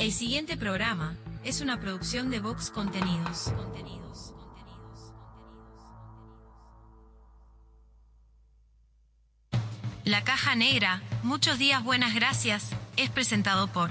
[0.00, 1.14] El siguiente programa
[1.44, 3.52] es una producción de Vox Contenidos.
[3.54, 4.32] Contenidos.
[10.04, 13.90] La caja negra, muchos días buenas gracias, es presentado por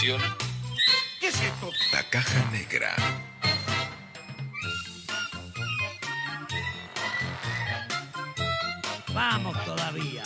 [0.00, 0.22] Atención,
[1.20, 1.70] ¿Qué es esto?
[1.92, 2.96] la caja negra.
[9.12, 10.22] Vamos todavía.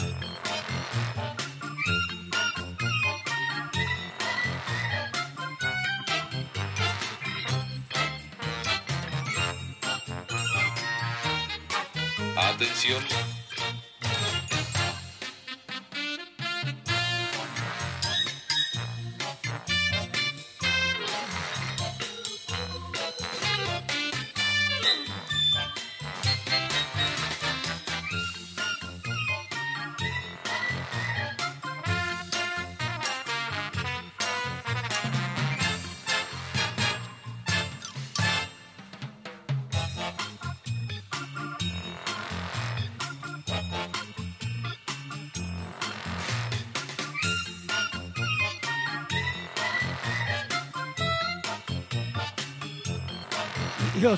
[12.36, 13.23] Atención.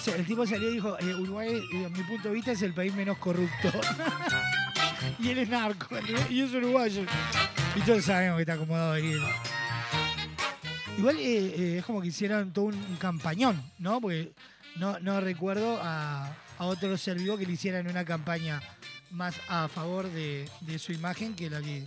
[0.07, 2.75] El tipo salió y dijo, eh, Uruguay, eh, a mi punto de vista, es el
[2.75, 3.71] país menos corrupto.
[5.19, 5.89] y él es narco,
[6.31, 7.03] y es uruguayo.
[7.75, 9.15] Y todos sabemos que está acomodado ahí.
[10.99, 14.01] Igual eh, eh, es como que hicieron todo un, un campañón, ¿no?
[14.01, 14.33] Porque
[14.77, 18.63] no, no recuerdo a, a otro ser vivo que le hicieran una campaña
[19.11, 21.87] más a favor de, de su imagen que la que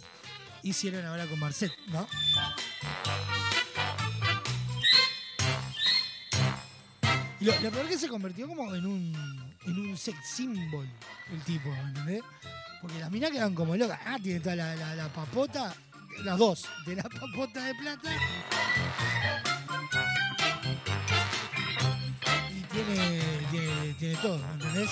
[0.63, 2.07] hicieron ahora con Marcet, ¿no?
[7.55, 10.87] Lo, lo peor que se convirtió como en un, en un sex symbol
[11.31, 12.21] el tipo, ¿entendés?
[12.81, 13.99] Porque las minas quedan como locas.
[14.05, 15.75] Ah, tiene toda la, la- la papota,
[16.23, 18.09] las dos, de la papota de plata.
[22.51, 24.89] Y tiene, tiene, tiene todo, ¿entendés?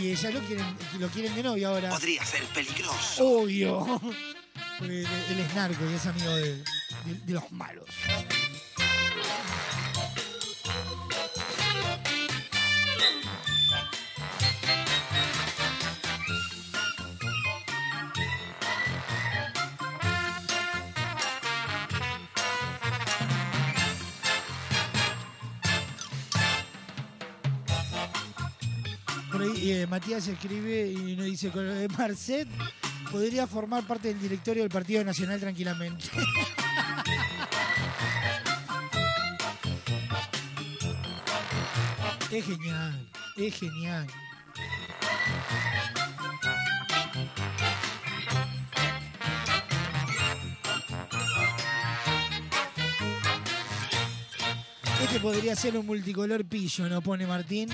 [0.00, 0.66] Y ellas lo quieren,
[0.98, 1.90] lo quieren de novia ahora.
[1.90, 3.24] Podría ser peligroso.
[3.26, 3.84] Obvio.
[4.78, 6.64] Porque él, él es narco y es amigo de, de-
[7.26, 7.86] de los malos.
[29.94, 31.52] Matías escribe y nos dice,
[31.96, 32.48] Marcet
[33.12, 36.06] podría formar parte del directorio del Partido Nacional tranquilamente.
[42.32, 44.08] es genial, es genial.
[55.04, 57.70] Este podría ser un multicolor pillo, ¿no pone Martín?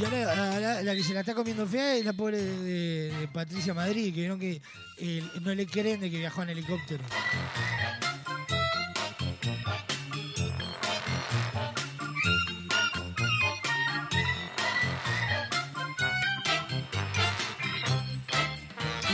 [0.00, 4.14] Y ahora la, que se la está comiendo fea es la pobre de, Patricia Madrid,
[4.14, 4.62] que vieron que
[4.96, 7.04] eh, no le creen de que viajó en helicóptero.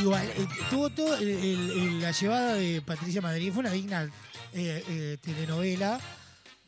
[0.00, 4.08] Igual, eh, tuvo todo el- la llevada de Patricia Madrid, fue una digna
[4.52, 5.98] eh, telenovela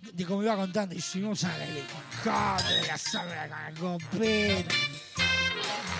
[0.01, 0.95] de cómo iba contando.
[0.95, 4.65] Y subimos al helicóptero, la sombra con la.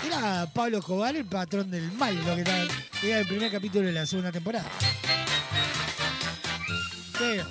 [0.05, 2.67] Era Pablo Escobar el patrón del mal, lo que tal.
[3.03, 4.69] Era el primer capítulo de la segunda temporada.
[7.17, 7.45] Pero,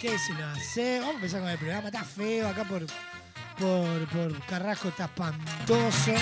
[0.00, 1.00] ¿qué se lo hace?
[1.00, 1.88] Vamos a empezar con el programa.
[1.88, 2.86] Está feo acá por,
[3.58, 6.12] por, por Carrasco, está espantoso.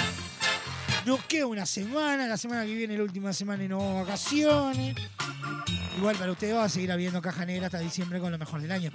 [1.07, 4.01] Nos queda una semana, la semana que viene la última semana y no vamos a
[4.03, 4.97] vacaciones.
[5.97, 8.73] Igual para ustedes va a seguir habiendo caja negra hasta diciembre con lo mejor del
[8.73, 8.91] año.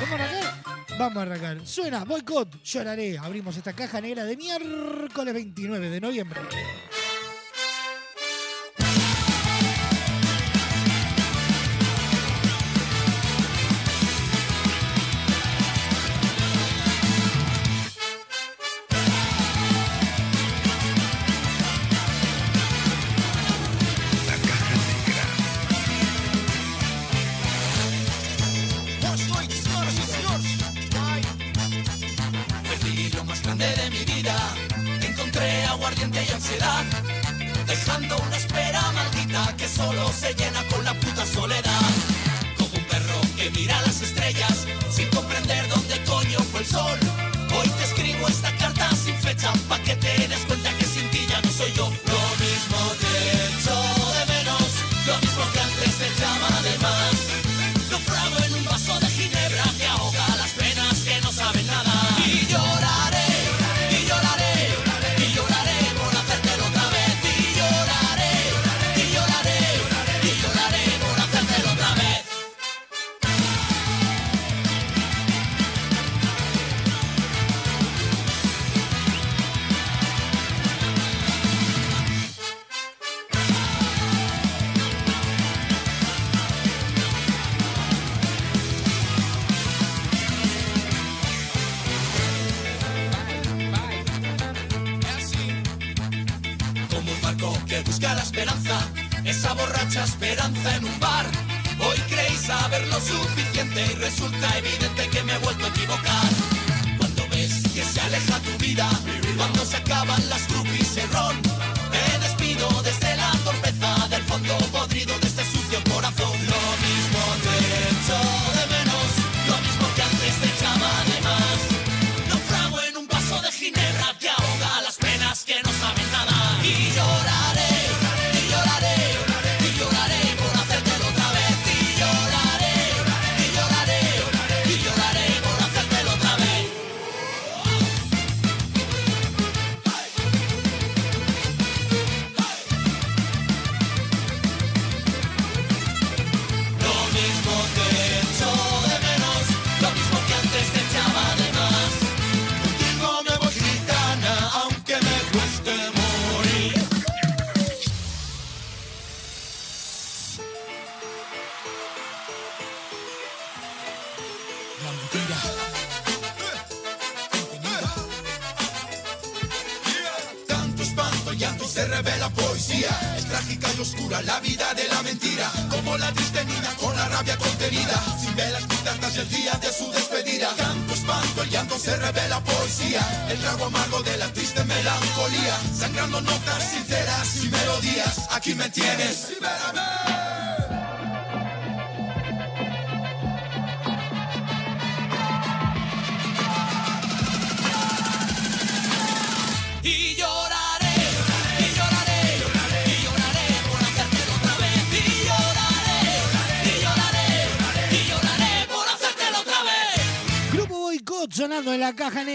[0.00, 0.64] ¿Vamos a arrancar?
[0.98, 1.64] Vamos a arrancar.
[1.64, 3.18] Suena Boycott, lloraré.
[3.18, 6.40] Abrimos esta caja negra de miércoles 29 de noviembre.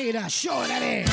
[0.06, 0.28] Negra.
[0.28, 1.06] Lloraré.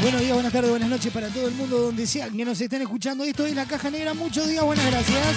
[0.00, 2.82] Buenos días, buenas tardes, buenas noches para todo el mundo donde sea que nos estén
[2.82, 3.24] escuchando.
[3.24, 4.14] Esto es La Caja Negra.
[4.14, 5.36] Muchos días, buenas gracias.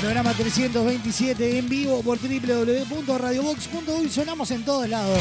[0.00, 4.08] Programa 327 en vivo por www.radiobox.uy.
[4.08, 5.20] Sonamos en todos lados.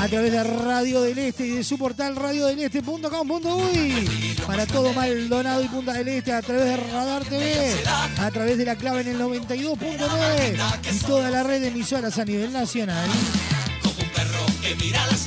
[0.00, 4.33] A través de Radio del Este y de su portal radiodeleste.com.uy.
[4.54, 7.74] Para todo Maldonado y Punta del Este a través de Radar TV.
[8.18, 12.24] A través de la clave en el 92.9 y toda la red de emisoras a
[12.24, 13.10] nivel nacional.
[13.82, 15.26] Como un perro que mira las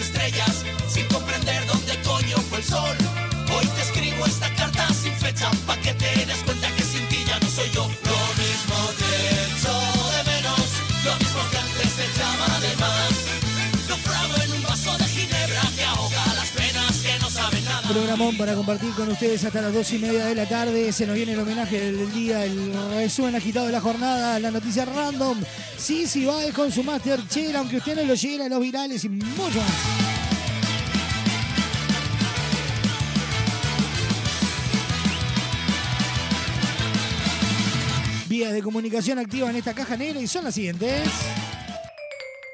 [18.37, 20.91] para compartir con ustedes hasta las dos y media de la tarde.
[20.91, 24.85] Se nos viene el homenaje del día, el resumen agitado de la jornada, la noticia
[24.85, 25.39] random.
[25.77, 29.09] Sí, sí, va con su Master Chel, aunque usted no lo llegue los virales y
[29.09, 29.71] mucho más.
[38.27, 41.09] Vías de comunicación activa en esta caja negra y son las siguientes.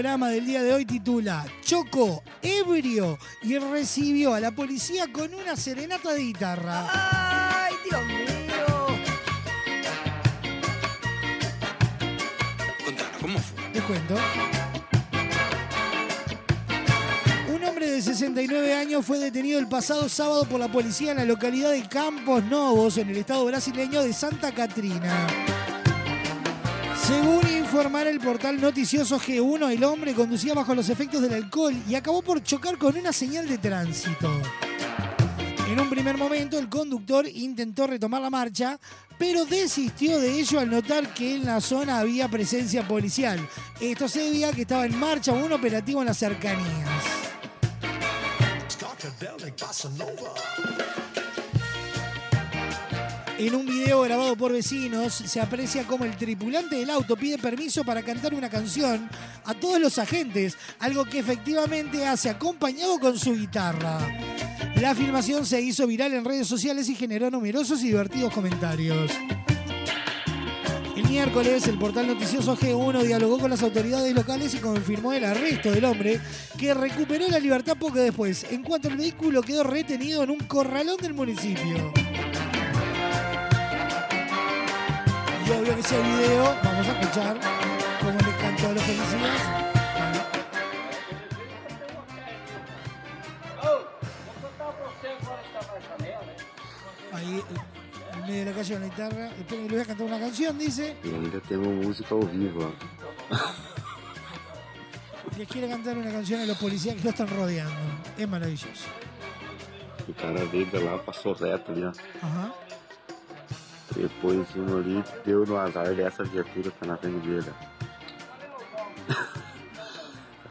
[0.00, 5.56] Programa del día de hoy titula Choco, ebrio y recibió a la policía con una
[5.56, 6.88] serenata de guitarra.
[6.90, 8.86] ¡Ay, Dios mío!
[12.82, 13.70] Contanos, ¿cómo fue?
[13.74, 14.14] Les cuento.
[17.54, 21.26] Un hombre de 69 años fue detenido el pasado sábado por la policía en la
[21.26, 25.26] localidad de Campos Novos, en el estado brasileño de Santa Catrina.
[27.06, 31.94] Según informar el portal noticioso G1, el hombre conducía bajo los efectos del alcohol y
[31.94, 34.28] acabó por chocar con una señal de tránsito.
[35.70, 38.76] En un primer momento el conductor intentó retomar la marcha,
[39.16, 43.38] pero desistió de ello al notar que en la zona había presencia policial.
[43.80, 47.04] Esto se debía que estaba en marcha un operativo en las cercanías.
[53.40, 57.82] En un video grabado por vecinos se aprecia cómo el tripulante del auto pide permiso
[57.84, 59.08] para cantar una canción
[59.46, 63.98] a todos los agentes, algo que efectivamente hace acompañado con su guitarra.
[64.78, 69.10] La filmación se hizo viral en redes sociales y generó numerosos y divertidos comentarios.
[70.94, 75.72] El miércoles, el portal noticioso G1 dialogó con las autoridades locales y confirmó el arresto
[75.72, 76.20] del hombre,
[76.58, 80.98] que recuperó la libertad poco después, en cuanto el vehículo quedó retenido en un corralón
[80.98, 81.90] del municipio.
[85.50, 87.40] Y obvio que ese video, vamos a escuchar
[87.98, 89.40] cómo les cantó a los policías.
[97.12, 97.42] Ahí,
[98.14, 100.56] en medio de la calle con la guitarra, después le voy a cantar una canción,
[100.56, 100.96] dice.
[101.02, 102.72] E ainda temos música ao vivo.
[105.36, 107.74] Les quiere cantar una canción a los policías que lo están rodeando.
[108.16, 108.86] Es maravilloso.
[110.08, 111.92] O cara veio de lá, passou reto ali, ó.
[112.22, 112.69] Ajá.
[113.94, 117.50] Depois um ali deu no azar dessa viatura que tá na frente dele.
[117.50, 117.80] ó.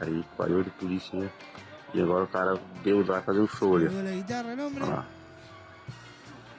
[0.00, 1.30] Aí parou de polícia
[1.92, 3.88] e agora o cara veio lá fazer um show ali.
[3.88, 4.84] La guitarra el hombre.
[4.84, 5.06] Olha lá.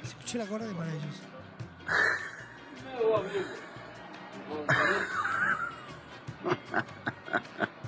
[0.04, 1.22] Escuché el acorde maravilloso.
[7.58, 7.81] ¿Qué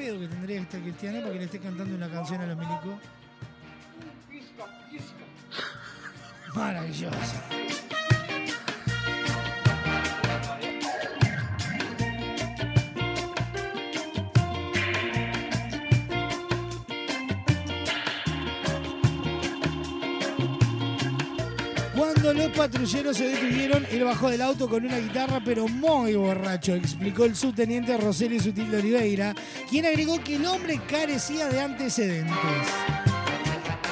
[0.00, 2.56] pedo que tendría que estar Cristiano para que le esté cantando una canción a los
[2.56, 2.94] milicos?
[6.54, 7.36] Maravilloso.
[22.22, 26.74] Cuando los patrulleros se detuvieron, él bajó del auto con una guitarra, pero muy borracho,
[26.74, 29.34] explicó el subteniente Roselio Sutil de Oliveira,
[29.70, 32.36] quien agregó que el hombre carecía de antecedentes.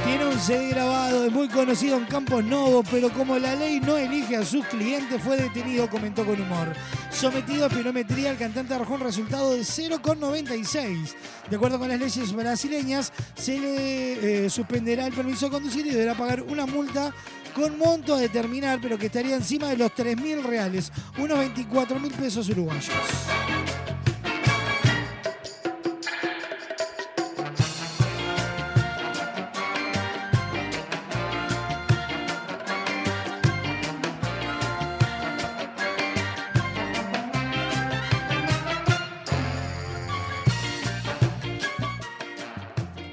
[0.05, 3.97] Tiene un CD grabado, es muy conocido en Campos Novos, pero como la ley no
[3.97, 6.75] elige a sus clientes, fue detenido, comentó con humor.
[7.11, 11.15] Sometido a espirometría, el cantante arrojó un resultado de 0,96.
[11.49, 15.91] De acuerdo con las leyes brasileñas, se le eh, suspenderá el permiso de conducir y
[15.91, 17.13] deberá pagar una multa
[17.55, 22.13] con monto a determinar, pero que estaría encima de los 3.000 reales, unos 24 mil
[22.13, 22.93] pesos uruguayos.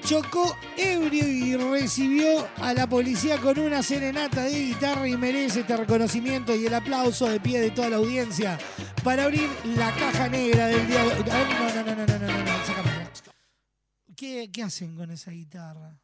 [0.05, 0.55] Chocó
[1.85, 6.73] recibió a la policía con una serenata de guitarra y merece este reconocimiento y el
[6.73, 8.57] aplauso de pie de toda la audiencia
[9.03, 11.29] para abrir la caja negra del día de hoy.
[11.29, 13.11] A ver, No, no, no, no, no, no, no.
[14.15, 15.95] ¿Qué, ¿Qué hacen con esa guitarra?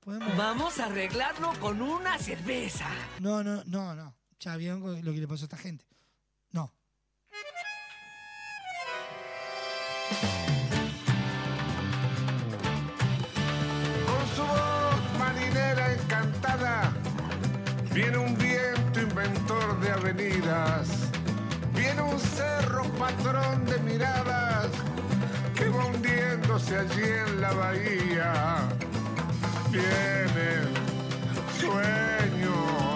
[0.00, 0.36] ¿Podemos?
[0.36, 2.90] Vamos a arreglarlo con una cerveza.
[3.20, 4.14] No, no, no, no.
[4.38, 5.86] Ya vieron lo que le pasó a esta gente.
[6.50, 6.74] No.
[17.94, 20.88] Viene un viento inventor de avenidas,
[21.74, 24.68] viene un cerro patrón de miradas
[25.54, 28.68] que va hundiéndose allí en la bahía.
[29.70, 30.68] Vienen
[31.60, 32.91] sueños,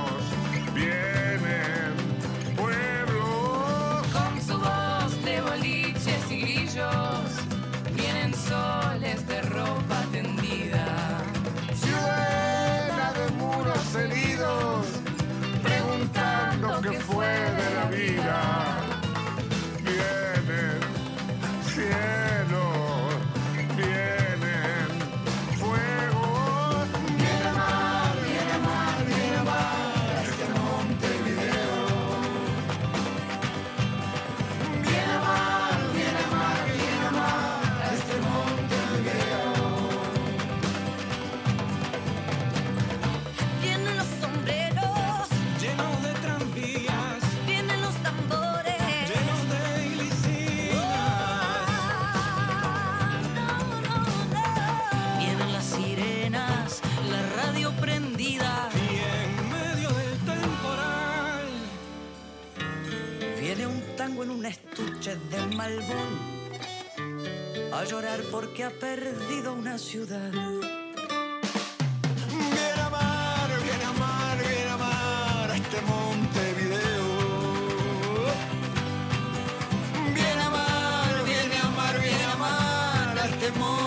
[64.46, 66.12] un estuche de malbón,
[67.72, 70.30] a llorar porque ha perdido una ciudad.
[70.30, 70.60] Viene
[72.80, 77.06] a amar, viene a amar, viene a amar a este Montevideo.
[80.14, 83.85] Viene a amar, viene a amar, viene a amar a este Montevideo.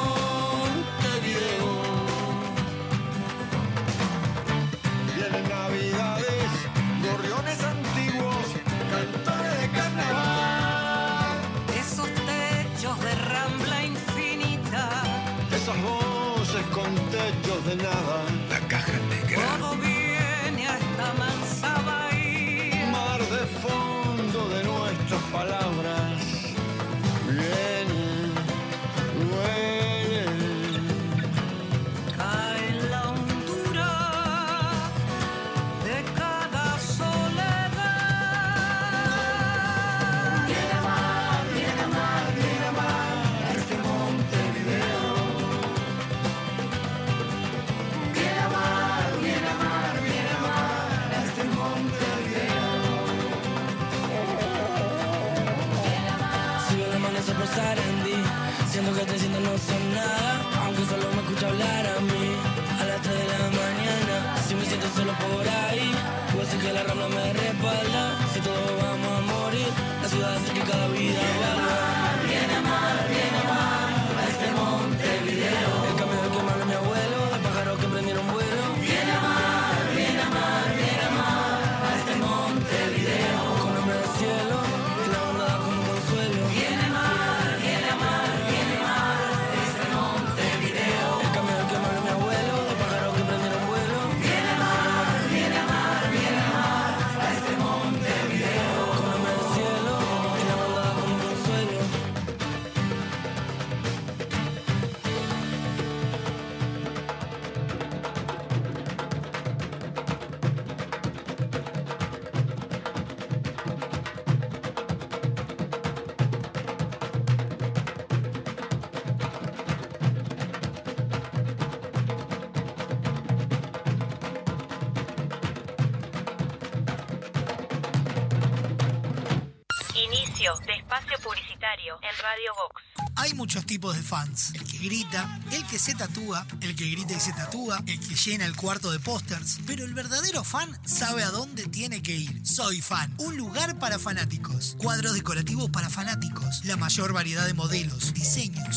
[134.54, 138.16] El que grita, el que se tatúa, el que grita y se tatúa, el que
[138.16, 139.60] llena el cuarto de pósters.
[139.66, 142.46] Pero el verdadero fan sabe a dónde tiene que ir.
[142.46, 144.76] Soy fan, un lugar para fanáticos.
[144.78, 146.66] Cuadros decorativos para fanáticos.
[146.66, 148.14] La mayor variedad de modelos,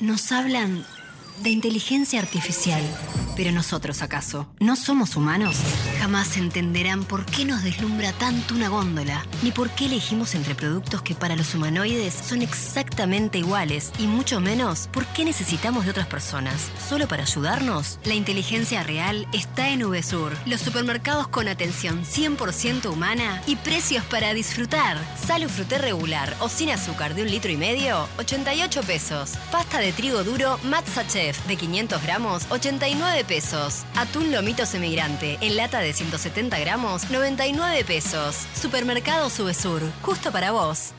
[0.00, 0.84] Nos hablan
[1.42, 2.82] de inteligencia artificial.
[3.38, 4.48] Pero nosotros, ¿acaso?
[4.58, 5.56] ¿No somos humanos?
[6.00, 11.02] Jamás entenderán por qué nos deslumbra tanto una góndola, ni por qué elegimos entre productos
[11.02, 16.08] que para los humanoides son exactamente iguales, y mucho menos por qué necesitamos de otras
[16.08, 16.68] personas.
[16.88, 18.00] ¿Solo para ayudarnos?
[18.02, 24.34] La inteligencia real está en VSUR, los supermercados con atención 100% humana y precios para
[24.34, 24.98] disfrutar.
[25.28, 29.34] Salo fruté regular o sin azúcar de un litro y medio, 88 pesos.
[29.52, 31.04] Pasta de trigo duro Matza
[31.46, 33.27] de 500 gramos, 89 pesos.
[33.94, 38.46] Atún lomito semigrante en lata de 170 gramos, 99 pesos.
[38.54, 40.92] Supermercado Subesur, justo para vos.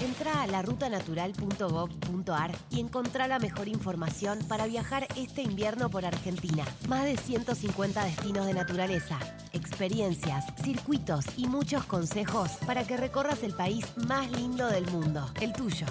[0.00, 6.64] Entra a larutanatural.gov.ar y encontrá la mejor información para viajar este invierno por Argentina.
[6.86, 9.18] Más de 150 destinos de naturaleza,
[9.52, 15.52] experiencias, circuitos y muchos consejos para que recorras el país más lindo del mundo, el
[15.52, 15.86] tuyo.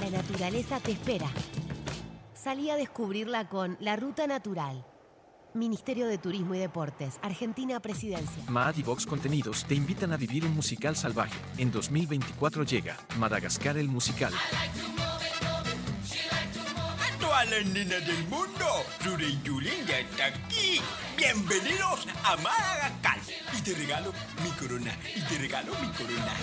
[0.00, 1.30] La naturaleza te espera.
[2.44, 4.84] Salí a descubrirla con La Ruta Natural.
[5.54, 8.44] Ministerio de Turismo y Deportes, Argentina Presidencia.
[8.50, 11.40] Maad y Vox Contenidos te invitan a vivir un musical salvaje.
[11.56, 14.30] En 2024 llega Madagascar el musical.
[17.18, 18.66] Todas las nenas del mundo,
[19.06, 20.82] Rure y Julen ya está aquí.
[21.16, 23.20] Bienvenidos a Madagascar.
[23.56, 26.34] Y te regalo mi corona, y te regalo mi corona.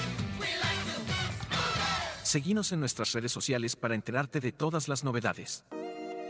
[2.23, 5.63] Seguinos en nuestras redes sociales para enterarte de todas las novedades.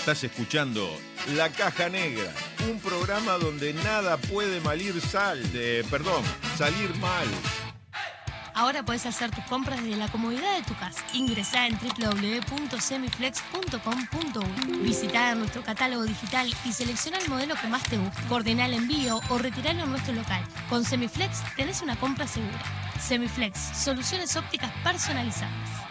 [0.00, 0.90] Estás escuchando
[1.34, 2.32] La Caja Negra,
[2.70, 6.24] un programa donde nada puede malir sal, de, perdón,
[6.56, 7.28] salir mal.
[8.54, 11.04] Ahora puedes hacer tus compras desde la comodidad de tu casa.
[11.12, 14.78] Ingresá en www.semiflex.com.uy.
[14.78, 18.22] Visitá nuestro catálogo digital y selecciona el modelo que más te guste.
[18.26, 20.42] Coordina el envío o retiralo en nuestro local.
[20.70, 22.62] Con Semiflex tenés una compra segura.
[22.98, 25.90] Semiflex, soluciones ópticas personalizadas.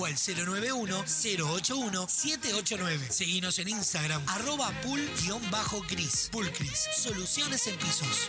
[0.00, 3.10] o al 091-081-789.
[3.10, 6.30] Seguinos en Instagram, arroba pul-cris.
[6.32, 8.28] Pulcris, soluciones en pisos.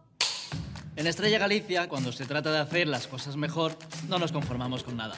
[0.95, 3.77] En Estrella Galicia, cuando se trata de hacer las cosas mejor,
[4.09, 5.15] no nos conformamos con nada.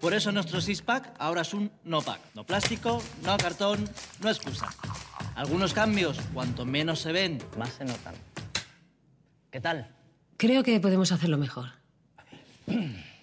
[0.00, 2.20] Por eso nuestro six-pack ahora es un no-pack.
[2.34, 3.88] No plástico, no cartón,
[4.20, 4.68] no excusa.
[5.34, 8.14] Algunos cambios, cuanto menos se ven, más se notan.
[9.50, 9.88] ¿Qué tal?
[10.36, 11.70] Creo que podemos hacerlo mejor.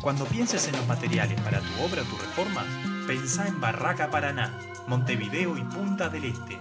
[0.00, 2.64] Cuando pienses en los materiales para tu obra o tu reforma,
[3.06, 4.50] pensá en Barraca Paraná,
[4.86, 6.58] Montevideo y Punta del Este.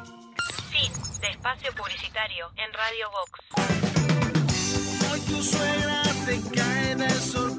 [0.70, 0.91] Fin
[1.22, 3.39] de espacio publicitario en Radio Vox.
[5.12, 7.51] Hoy tu suegra te cae de sorpresa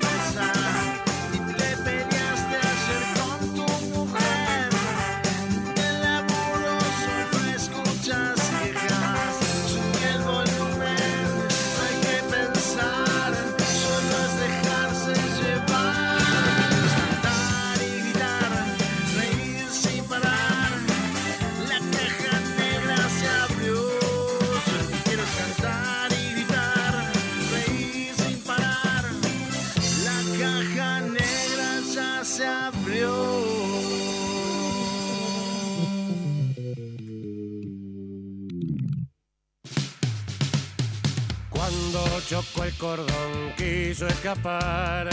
[42.32, 45.10] chocó el cordón quiso escapar,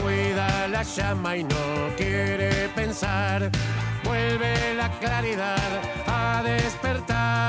[0.00, 3.50] Cuida la llama y no quiere pensar.
[4.04, 7.42] Vuelve la claridad a despertarlo.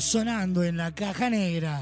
[0.00, 1.80] Sonando en la caja negra.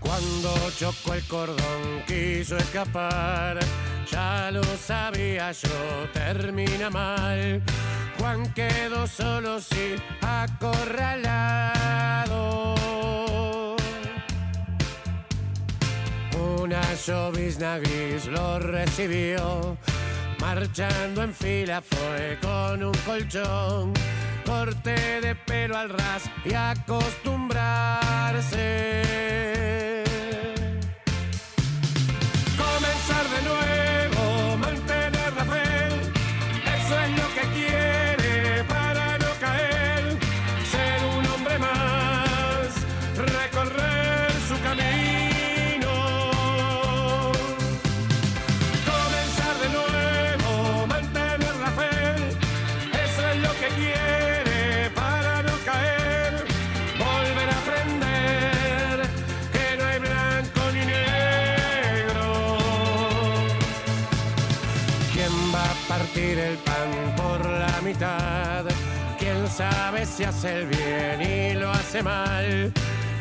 [0.00, 3.58] Cuando chocó el cordón quiso escapar,
[4.10, 7.62] ya lo sabía yo, termina mal.
[8.18, 11.64] Juan quedó solo sí, acorralado.
[16.62, 19.76] Una llovizna gris lo recibió,
[20.40, 23.92] marchando en fila fue con un colchón,
[24.44, 29.23] corte de pelo al ras y acostumbrarse.
[69.56, 72.72] Sabe si hace el bien y lo hace mal?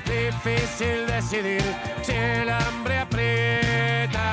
[0.05, 1.61] Difícil decidir
[2.01, 4.23] si el hambre aprieta.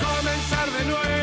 [0.00, 1.17] Comenzar de nuevo,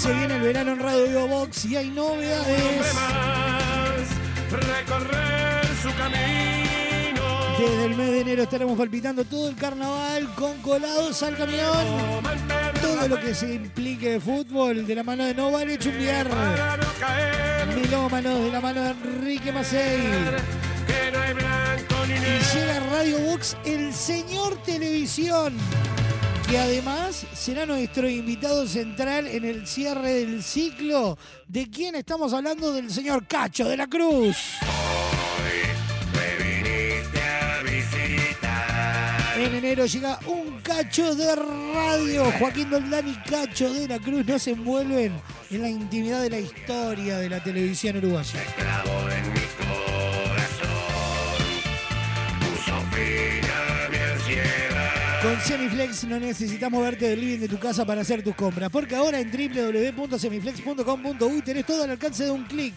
[0.00, 2.86] Se viene el verano en Radio Box y hay novedades.
[4.50, 7.22] recorrer su camino.
[7.58, 12.22] Desde el mes de enero estaremos palpitando todo el carnaval con colados al camión.
[12.80, 16.28] Todo lo que se implique de fútbol de la mano de No Vale Chumbiar.
[17.76, 20.00] Milómanos de la mano de Enrique Macei.
[22.08, 25.52] Y llega a Radio Box el señor Televisión.
[26.50, 31.16] Que además será nuestro invitado central en el cierre del ciclo.
[31.46, 32.72] ¿De quién estamos hablando?
[32.72, 34.36] Del señor Cacho de la Cruz.
[39.36, 42.24] En enero llega un cacho de radio.
[42.40, 45.12] Joaquín Doldán y Cacho de la Cruz no se envuelven
[45.50, 48.40] en la intimidad de la historia de la televisión uruguaya.
[48.56, 49.08] Corazón,
[52.90, 54.69] fin a mi
[55.22, 58.96] Con Semiflex no necesitas moverte del living de tu casa para hacer tus compras, porque
[58.96, 62.72] ahora en www.semiflex.com.uy tenés todo al alcance de un clic.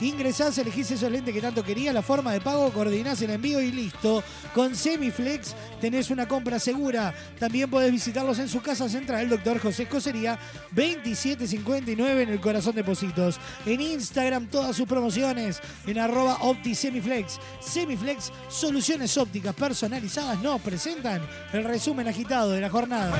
[0.00, 3.72] Ingresás, elegís esos lentes que tanto querías, la forma de pago, coordinás el envío y
[3.72, 4.22] listo.
[4.54, 7.14] Con Semiflex tenés una compra segura.
[7.38, 10.38] También podés visitarlos en su casa central, el doctor José Escocería,
[10.72, 13.38] 2759 en el corazón de Positos.
[13.66, 17.38] En Instagram todas sus promociones en arroba OptiSemiflex.
[17.60, 21.22] Semiflex, soluciones ópticas personalizadas nos presentan
[21.52, 23.16] el resumen agitado de la jornada.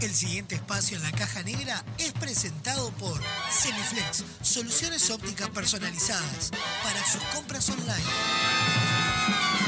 [0.00, 3.20] El siguiente espacio en la caja negra es presentado por
[3.50, 6.52] Semiflex, soluciones ópticas personalizadas
[6.84, 9.67] para sus compras online.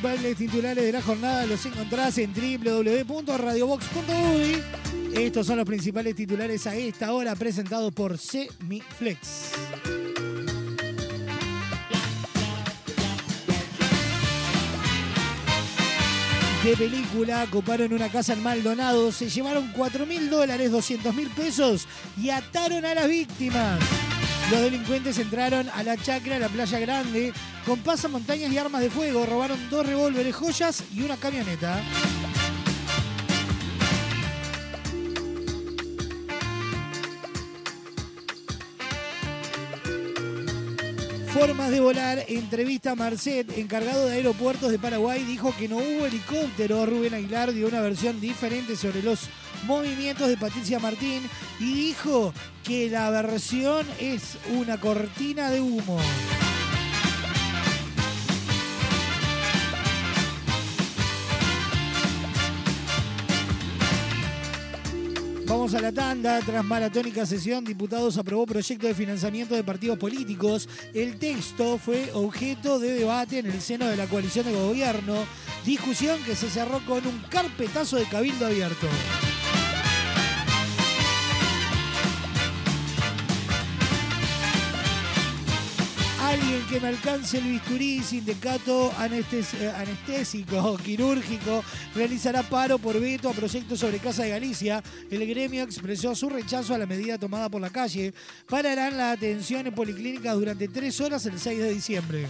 [0.00, 4.62] Principales titulares de la jornada los encontrás en www.radiobox.uy.
[5.12, 9.50] Estos son los principales titulares a esta hora presentados por Semiflex.
[16.64, 21.86] De película, ocuparon una casa en Maldonado, se llevaron 4 mil dólares, 200 mil pesos
[22.16, 23.78] y ataron a las víctimas.
[24.50, 27.32] Los delincuentes entraron a la chacra, a la playa grande,
[27.64, 29.24] con pasamontañas y armas de fuego.
[29.24, 31.80] Robaron dos revólveres, joyas y una camioneta.
[41.32, 42.24] Formas de volar.
[42.26, 46.84] Entrevista a Marcet, encargado de aeropuertos de Paraguay, dijo que no hubo helicóptero.
[46.86, 49.28] Rubén Aguilar dio una versión diferente sobre los
[49.64, 51.22] movimientos de Patricia Martín
[51.60, 55.98] y dijo que la versión es una cortina de humo.
[65.50, 66.38] Vamos a la tanda.
[66.46, 70.68] Tras maratónica sesión, diputados aprobó proyecto de financiamiento de partidos políticos.
[70.94, 75.16] El texto fue objeto de debate en el seno de la coalición de gobierno.
[75.66, 78.86] Discusión que se cerró con un carpetazo de cabildo abierto.
[86.30, 93.32] Alguien que me alcance el bisturí, sindicato eh, anestésico quirúrgico, realizará paro por veto a
[93.32, 94.80] proyectos sobre Casa de Galicia.
[95.10, 98.14] El gremio expresó su rechazo a la medida tomada por la calle.
[98.48, 102.28] Pararán la atención en policlínicas durante tres horas el 6 de diciembre.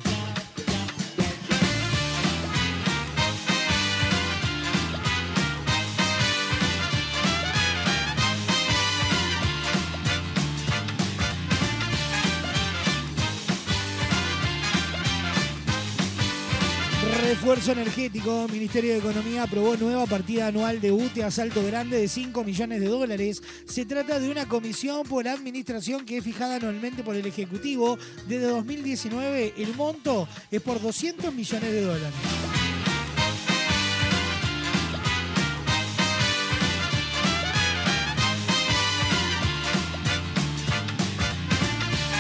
[17.31, 18.49] Refuerzo energético.
[18.51, 22.81] Ministerio de Economía aprobó nueva partida anual de UTE a salto grande de 5 millones
[22.81, 23.41] de dólares.
[23.66, 27.97] Se trata de una comisión por administración que es fijada anualmente por el Ejecutivo.
[28.26, 32.14] Desde 2019 el monto es por 200 millones de dólares.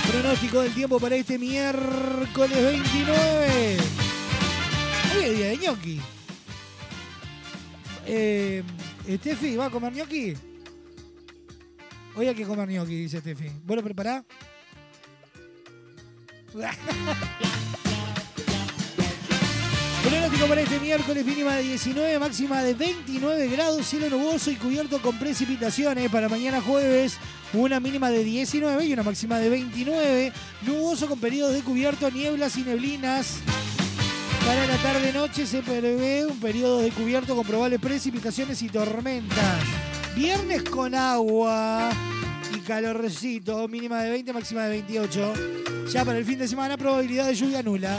[0.08, 4.09] Pronóstico del tiempo para este miércoles 29.
[5.12, 6.00] Hoy es día de ñoqui.
[8.06, 8.62] Eh,
[9.08, 10.34] Steffi, ¿va a comer ñoqui?
[12.16, 13.50] Hoy hay que comer ñoqui, dice Steffi.
[13.64, 14.24] ¿Vos lo preparás?
[20.02, 25.00] Pronóstico para este miércoles, mínima de 19, máxima de 29 grados, cielo nuboso y cubierto
[25.02, 26.10] con precipitaciones.
[26.10, 27.18] Para mañana jueves,
[27.52, 30.32] una mínima de 19 y una máxima de 29.
[30.62, 33.40] Nuboso con periodos de cubierto, nieblas y neblinas.
[34.46, 39.62] Para la tarde-noche se prevé un periodo de cubierto con probables precipitaciones y tormentas.
[40.16, 41.90] Viernes con agua
[42.54, 45.32] y calorcito, mínima de 20, máxima de 28.
[45.92, 47.96] Ya para el fin de semana, probabilidad de lluvia nula.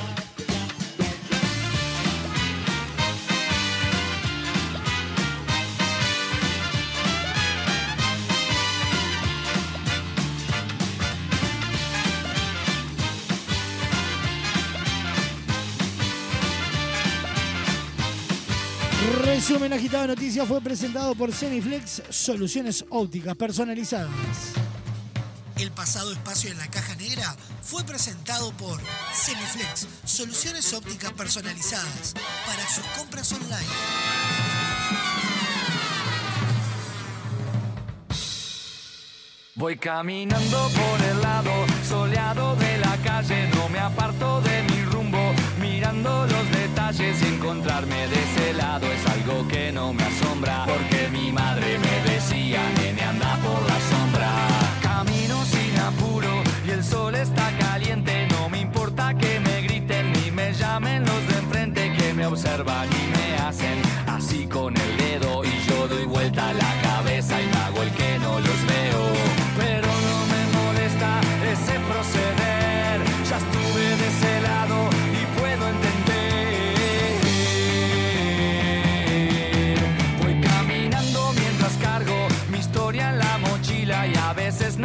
[19.51, 24.09] Resumen agitado de noticias fue presentado por Semiflex, soluciones ópticas personalizadas.
[25.57, 28.79] El pasado espacio en la caja negra fue presentado por
[29.11, 32.13] Semiflex, soluciones ópticas personalizadas
[32.47, 33.67] para sus compras online.
[39.55, 41.51] Voy caminando por el lado
[41.89, 44.70] soleado de la calle, no me aparto de mi
[45.93, 51.31] los detalles y encontrarme de ese lado es algo que no me asombra, porque mi
[51.31, 54.29] madre me decía, nene, anda por la sombra.
[54.81, 56.29] Camino sin apuro
[56.65, 61.27] y el sol está caliente, no me importa que me griten ni me llamen los
[61.27, 66.05] de enfrente que me observan y me hacen así con el dedo y yo doy
[66.05, 69.40] vuelta la cabeza y me hago el que no los veo.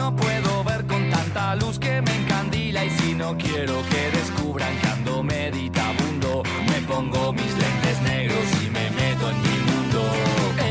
[0.06, 4.72] No puedo ver con tanta luz que me encandila y si no quiero que descubran
[4.78, 10.00] que ando meditabundo, me pongo mis lentes negros y me meto en mi mundo.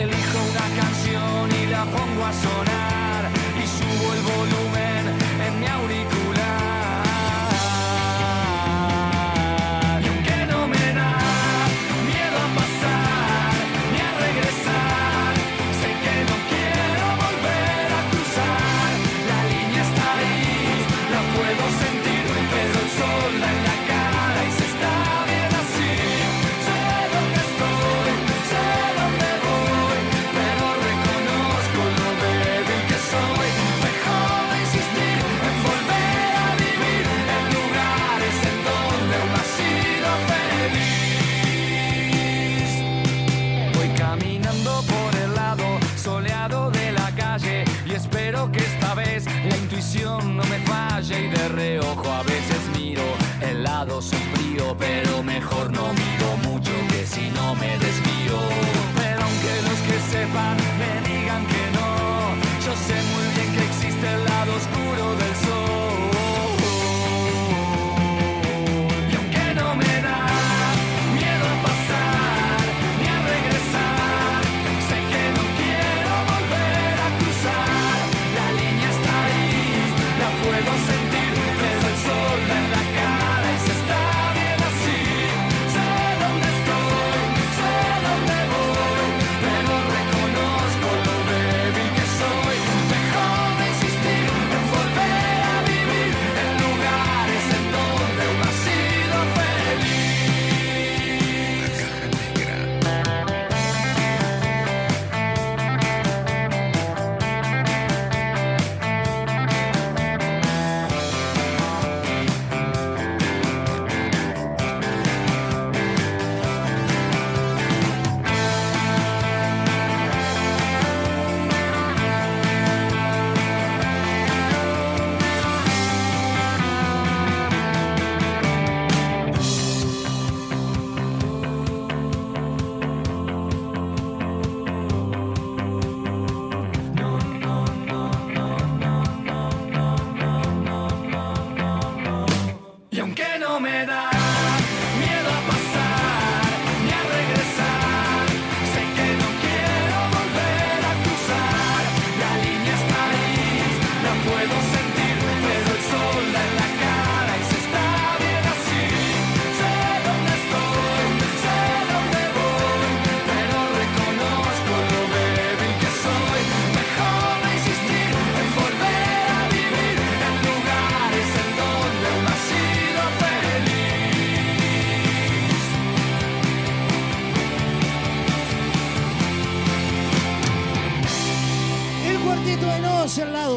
[0.01, 2.64] Elijo una canción y la pongo a sonar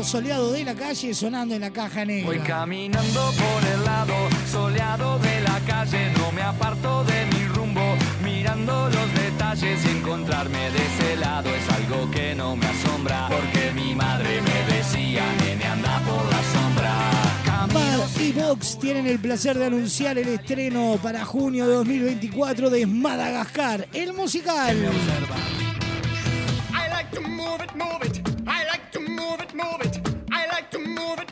[0.08, 2.44] soleado de la calle, sonando en la caja Voy negra.
[2.44, 4.14] caminando por el lado
[4.50, 7.94] soleado de la calle, no me aparto de mi rumbo,
[8.24, 13.70] mirando los detalles y encontrarme de ese lado es algo que no me asombra, porque
[13.74, 17.66] mi madre me decía, nene, anda por la sombra.
[17.74, 22.86] Mad y Vox tienen el placer de anunciar el estreno para junio de 2024 de
[22.86, 24.88] Madagascar, el musical.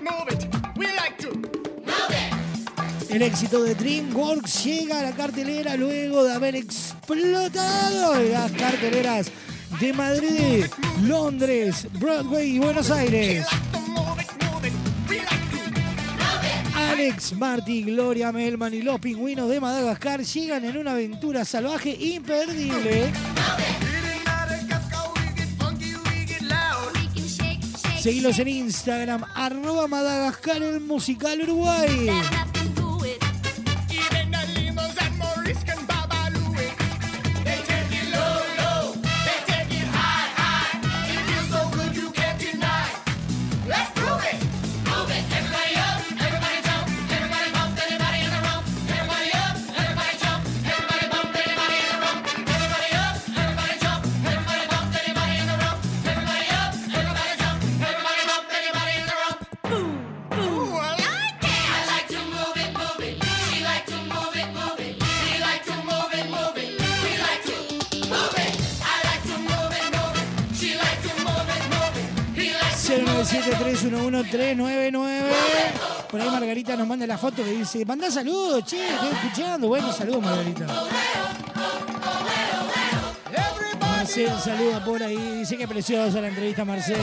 [0.07, 0.47] Move it.
[0.77, 3.11] We like to move it.
[3.11, 9.31] El éxito de DreamWorks llega a la cartelera luego de haber explotado las carteleras
[9.81, 10.67] de Madrid,
[11.03, 13.47] Londres, Broadway y Buenos Aires.
[16.75, 23.13] Alex, Marty, Gloria Melman y los pingüinos de Madagascar llegan en una aventura salvaje imperdible.
[28.07, 32.09] Seguilos en Instagram, arroba Madagascar el musical Uruguay.
[76.11, 79.69] Por ahí Margarita nos manda la foto que dice, manda saludos, che, estoy escuchando.
[79.69, 80.67] Bueno, saludos Margarita.
[83.81, 87.01] Marcel saluda por ahí, dice que preciosa la entrevista Marcel.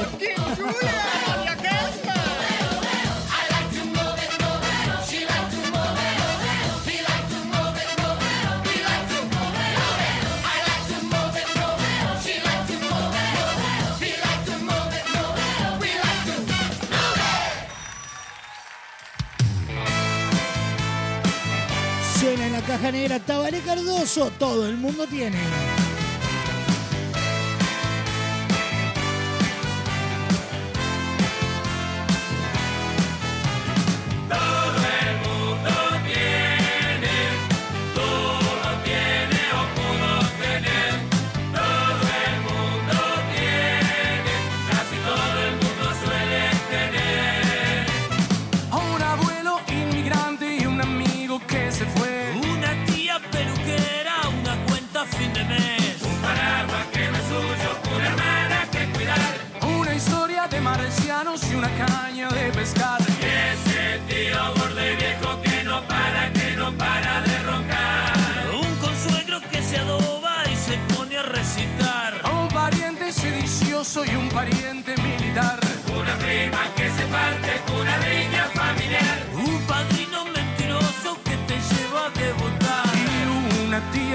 [22.74, 25.38] Caja negra Tabaré Cardoso, todo el mundo tiene.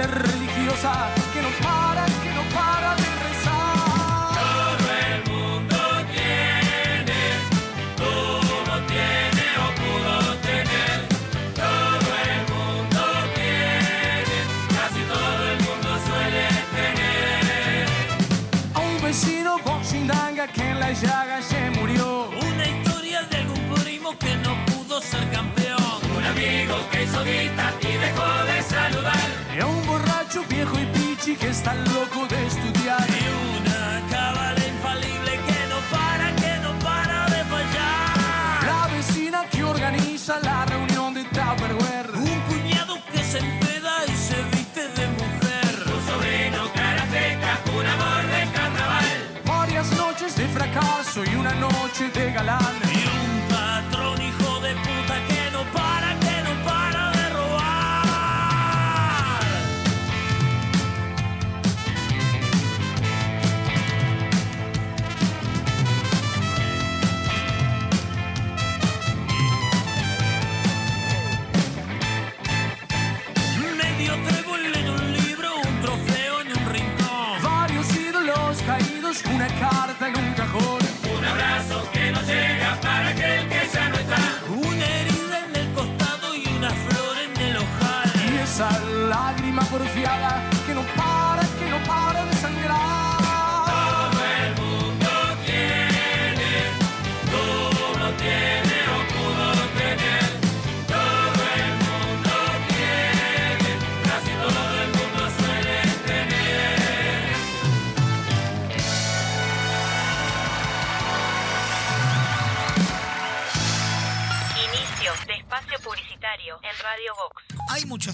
[0.07, 1.18] Religiosa
[30.59, 33.07] viejo y pichi que está loco de estudiar.
[33.21, 33.25] Y
[33.59, 38.65] una cábala infalible que no para, que no para de fallar.
[38.71, 42.11] La vecina que organiza la reunión de Tupperware.
[42.33, 45.73] Un cuñado que se empeda y se viste de mujer.
[45.95, 49.09] Un sobrino karateca, un amor de carnaval.
[49.45, 52.88] Varias noches de fracaso y una noche de galán.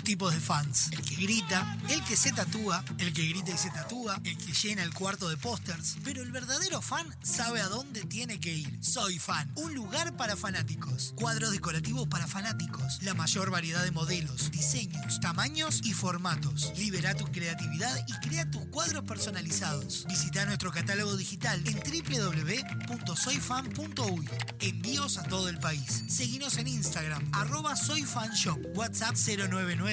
[0.05, 0.91] Tipos de fans.
[0.93, 4.53] El que grita, el que se tatúa, el que grita y se tatúa, el que
[4.53, 5.97] llena el cuarto de pósters.
[6.05, 8.85] Pero el verdadero fan sabe a dónde tiene que ir.
[8.85, 11.15] Soy fan, un lugar para fanáticos.
[11.17, 13.03] Cuadros decorativos para fanáticos.
[13.03, 16.73] La mayor variedad de modelos, diseños, tamaños y formatos.
[16.77, 20.05] Libera tu creatividad y crea tus cuadros personalizados.
[20.09, 24.29] Visita nuestro catálogo digital en www.soyfan.uy.
[24.61, 26.05] Envíos a todo el país.
[26.09, 29.15] Seguinos en Instagram, arroba soyfanshop, WhatsApp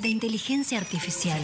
[0.00, 1.40] de inteligencia artificial.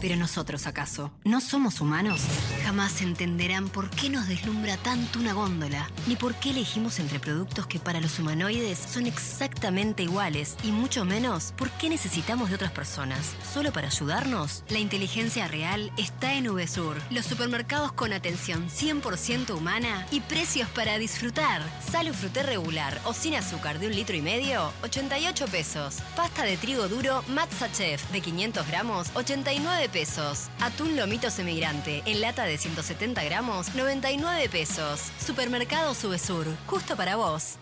[0.00, 1.12] Pero nosotros, ¿acaso?
[1.24, 2.22] ¿No somos humanos?
[2.64, 7.66] Jamás entenderán por qué nos deslumbra tanto una góndola, ni por qué elegimos entre productos
[7.66, 12.72] que para los humanoides son exactamente iguales, y mucho menos por qué necesitamos de otras
[12.72, 13.34] personas.
[13.52, 14.64] ¿Solo para ayudarnos?
[14.70, 20.98] La inteligencia real está en VSUR, los supermercados con atención 100% humana y precios para
[20.98, 21.62] disfrutar.
[21.90, 25.98] Salo fruté regular o sin azúcar de un litro y medio, 88 pesos.
[26.16, 30.48] Pasta de trigo duro Matza De 500 gramos, 89 pesos.
[30.60, 35.10] Atún lomito semigrante en lata de 170 gramos, 99 pesos.
[35.18, 37.56] Supermercado Subesur, justo para vos.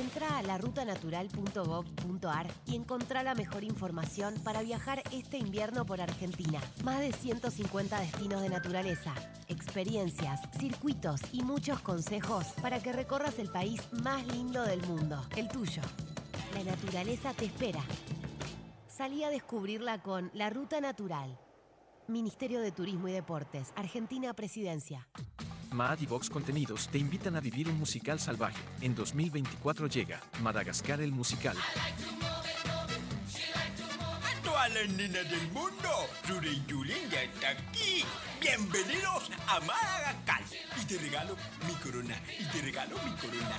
[0.00, 6.58] Entra a larutanatural.gov.ar y encontrá la mejor información para viajar este invierno por Argentina.
[6.82, 9.12] Más de 150 destinos de naturaleza,
[9.48, 15.48] experiencias, circuitos y muchos consejos para que recorras el país más lindo del mundo, el
[15.48, 15.82] tuyo.
[16.54, 17.84] La naturaleza te espera.
[18.96, 21.36] Salí a descubrirla con La Ruta Natural.
[22.06, 25.08] Ministerio de Turismo y Deportes, Argentina Presidencia.
[25.72, 28.62] Mad y Vox Contenidos te invitan a vivir un musical salvaje.
[28.82, 31.56] En 2024 llega Madagascar el musical.
[34.22, 35.90] A todas las nenas del mundo,
[36.28, 38.04] Ruri y Julien ya está aquí.
[38.40, 40.42] Bienvenidos a Madagascar.
[40.80, 41.34] Y te regalo
[41.66, 42.14] mi corona.
[42.38, 43.58] Y te regalo mi corona.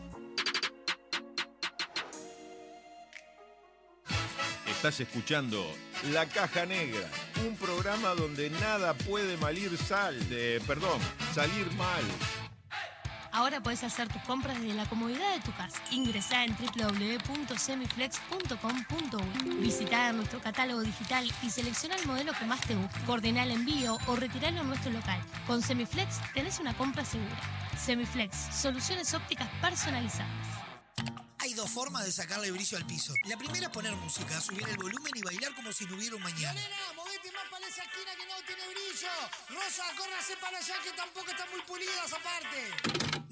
[4.81, 5.63] Estás escuchando
[6.11, 7.07] La Caja Negra,
[7.47, 10.99] un programa donde nada puede malir sal, de, perdón,
[11.35, 12.01] salir mal.
[13.31, 15.79] Ahora puedes hacer tus compras desde la comodidad de tu casa.
[15.91, 19.55] Ingresá en www.semiflex.com.uy.
[19.59, 22.99] Visitá nuestro catálogo digital y selecciona el modelo que más te guste.
[23.05, 25.21] Coordina el envío o retiralo en nuestro local.
[25.45, 27.39] Con Semiflex tenés una compra segura.
[27.77, 30.71] Semiflex, soluciones ópticas personalizadas.
[31.41, 33.15] Hay dos formas de sacarle brillo al piso.
[33.25, 36.21] La primera es poner música, subir el volumen y bailar como si no hubiera un
[36.21, 36.61] mañana.
[36.95, 39.09] Movete más para esa esquina que no tiene brillo.
[39.49, 42.71] Rosa, córrase para allá que tampoco están muy pulidas aparte.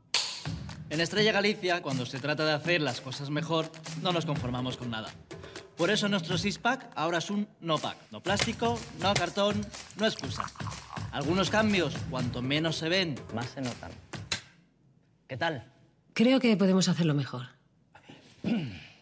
[0.91, 3.71] En Estrella Galicia, cuando se trata de hacer las cosas mejor,
[4.01, 5.07] no nos conformamos con nada.
[5.77, 7.95] Por eso nuestro six-pack ahora es un no-pack.
[8.11, 9.65] No plástico, no cartón,
[9.97, 10.43] no excusa.
[11.13, 13.91] Algunos cambios, cuanto menos se ven, más se notan.
[15.29, 15.63] ¿Qué tal?
[16.11, 17.47] Creo que podemos hacerlo mejor.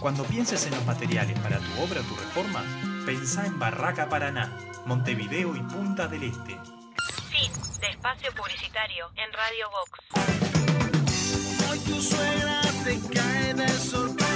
[0.00, 2.62] Cuando pienses en los materiales para tu obra o tu reforma,
[3.04, 6.56] pensá en Barraca Paraná, Montevideo y Punta del Este.
[7.30, 9.90] Fin de espacio publicitario en Radio Vox.
[11.70, 14.27] Hoy tu suegra te cae de sorpresa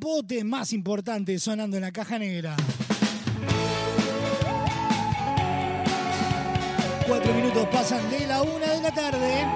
[0.00, 2.56] Capote, más importante, sonando en la caja negra.
[7.06, 9.46] Cuatro minutos pasan de la una de la tarde.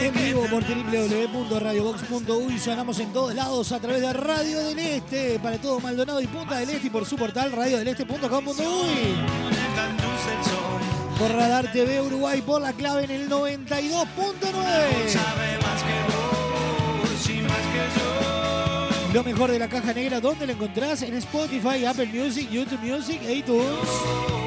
[0.00, 5.58] En vivo por www.radiobox.uy sonamos en todos lados a través de Radio del Este para
[5.58, 9.53] todo Maldonado y Punta del Este y por su portal radiodeleste.com.uy.
[11.18, 15.08] Por Radar TV Uruguay por la clave en el 92.9.
[15.08, 19.14] sabe más que vos y más que yo.
[19.14, 21.02] Lo mejor de la caja negra, ¿dónde lo encontrás?
[21.02, 24.43] En Spotify, Apple Music, YouTube Music iTunes.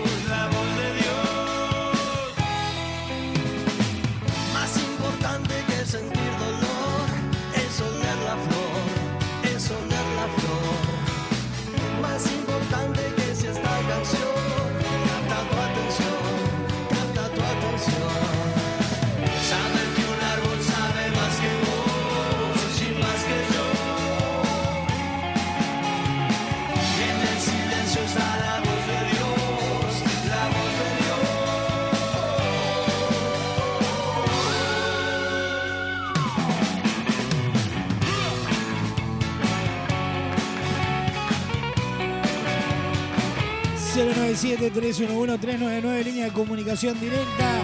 [44.38, 47.64] 097-311-399, línea de comunicación directa.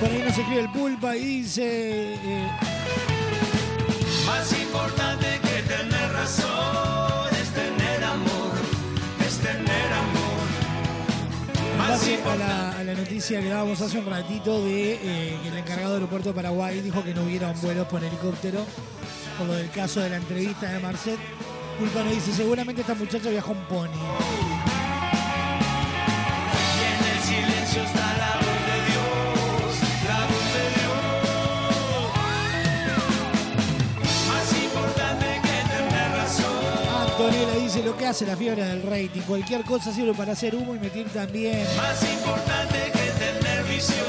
[0.00, 2.14] Por ahí nos escribe el pulpa y dice.
[2.14, 2.48] eh,
[4.26, 8.52] Más importante que tener razón es tener amor,
[9.26, 10.48] es tener amor.
[11.78, 15.56] Más a la, a la noticia que dábamos hace un ratito de eh, que el
[15.56, 18.66] encargado del aeropuerto de Paraguay dijo que no hubiera vuelos por helicóptero
[19.38, 21.18] por lo del caso de la entrevista de Marcet.
[21.78, 24.77] Pulpa nos dice, seguramente esta muchacha viajó en pony.
[37.82, 39.22] Lo que hace la fiebre del rating.
[39.22, 41.66] Cualquier cosa sirve para hacer humo y mentir también.
[41.76, 44.06] Más importante que tener visión.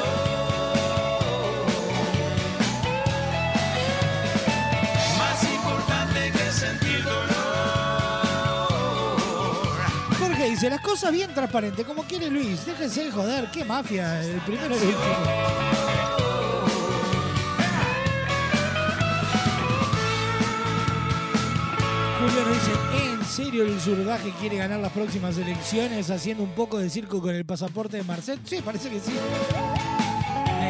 [5.18, 7.39] Más importante que sentir dolor.
[10.50, 12.66] Dice, las cosas bien transparentes, como quiere Luis.
[12.66, 15.00] Déjense de joder, qué mafia, el primero el último.
[22.20, 22.72] Julio nos dice,
[23.06, 27.36] ¿en serio el surdaje quiere ganar las próximas elecciones haciendo un poco de circo con
[27.36, 28.40] el pasaporte de Marcet?
[28.44, 29.14] Sí, parece que sí.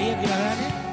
[0.01, 0.88] Idea que la gane.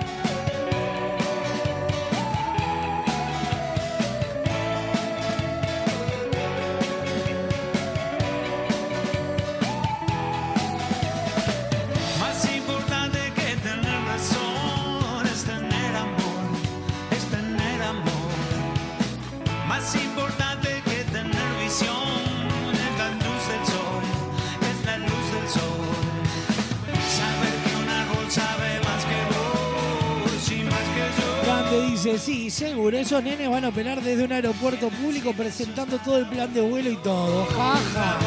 [32.56, 36.62] Seguro, esos nenes van a operar desde un aeropuerto público presentando todo el plan de
[36.62, 37.44] vuelo y todo.
[37.44, 38.18] Jaja.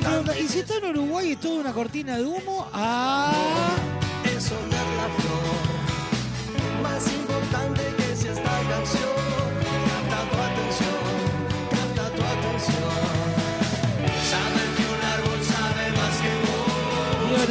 [0.00, 2.66] Pregunta, ¿y si está en Uruguay y es toda una cortina de humo?
[2.72, 3.76] Ah.
[4.24, 7.97] Es la flor, más importante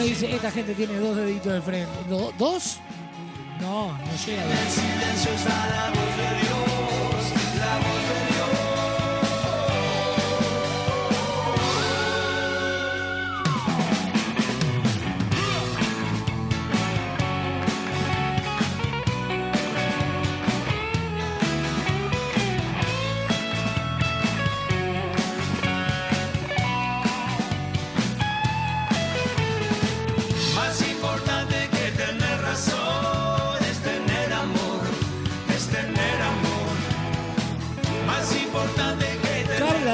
[0.10, 1.92] dice, esta gente tiene dos deditos de frente.
[2.10, 2.80] ¿Do- ¿Dos?
[3.60, 4.42] No, no llega.
[4.44, 7.37] a el silencio está la voz de Dios,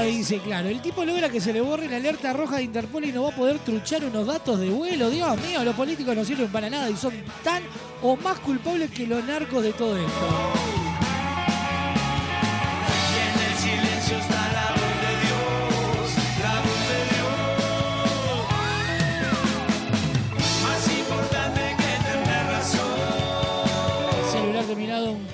[0.05, 3.11] dice, claro, el tipo logra que se le borre la alerta roja de Interpol y
[3.11, 5.09] no va a poder truchar unos datos de vuelo.
[5.09, 7.63] Dios mío, los políticos no sirven para nada y son tan
[8.01, 10.82] o más culpables que los narcos de todo esto.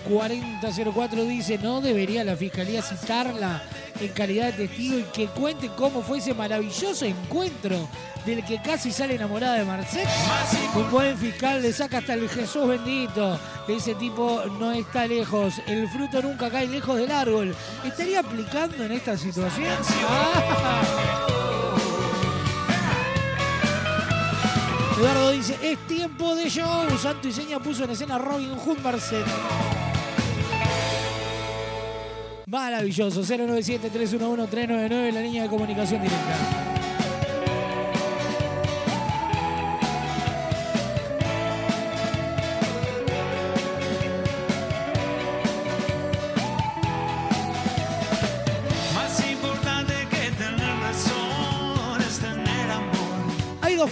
[0.10, 3.62] 4004 dice, no debería la fiscalía citarla
[3.99, 7.88] en calidad de testigo y que cuente cómo fue ese maravilloso encuentro
[8.26, 10.07] del que casi sale enamorada de Marcet.
[10.76, 13.39] Un buen fiscal le saca hasta el Jesús bendito.
[13.68, 15.62] Ese tipo no está lejos.
[15.68, 17.55] El fruto nunca cae lejos del árbol.
[17.86, 19.68] ¿Estaría aplicando en esta situación?
[24.97, 26.89] Eduardo dice, es tiempo de show.
[26.97, 29.26] Santo y Seña puso en escena Robin Hood Marcet.
[32.50, 33.22] Maravilloso.
[33.22, 36.68] 097-311-399, la línea de comunicación directa.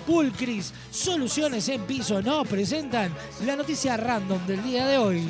[0.06, 2.22] Pool Cris, soluciones en piso.
[2.22, 3.14] Nos presentan
[3.44, 5.26] la noticia random del día de hoy.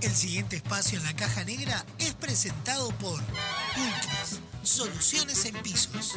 [0.00, 6.16] El siguiente espacio en la caja negra es presentado por Ultras, soluciones en pisos.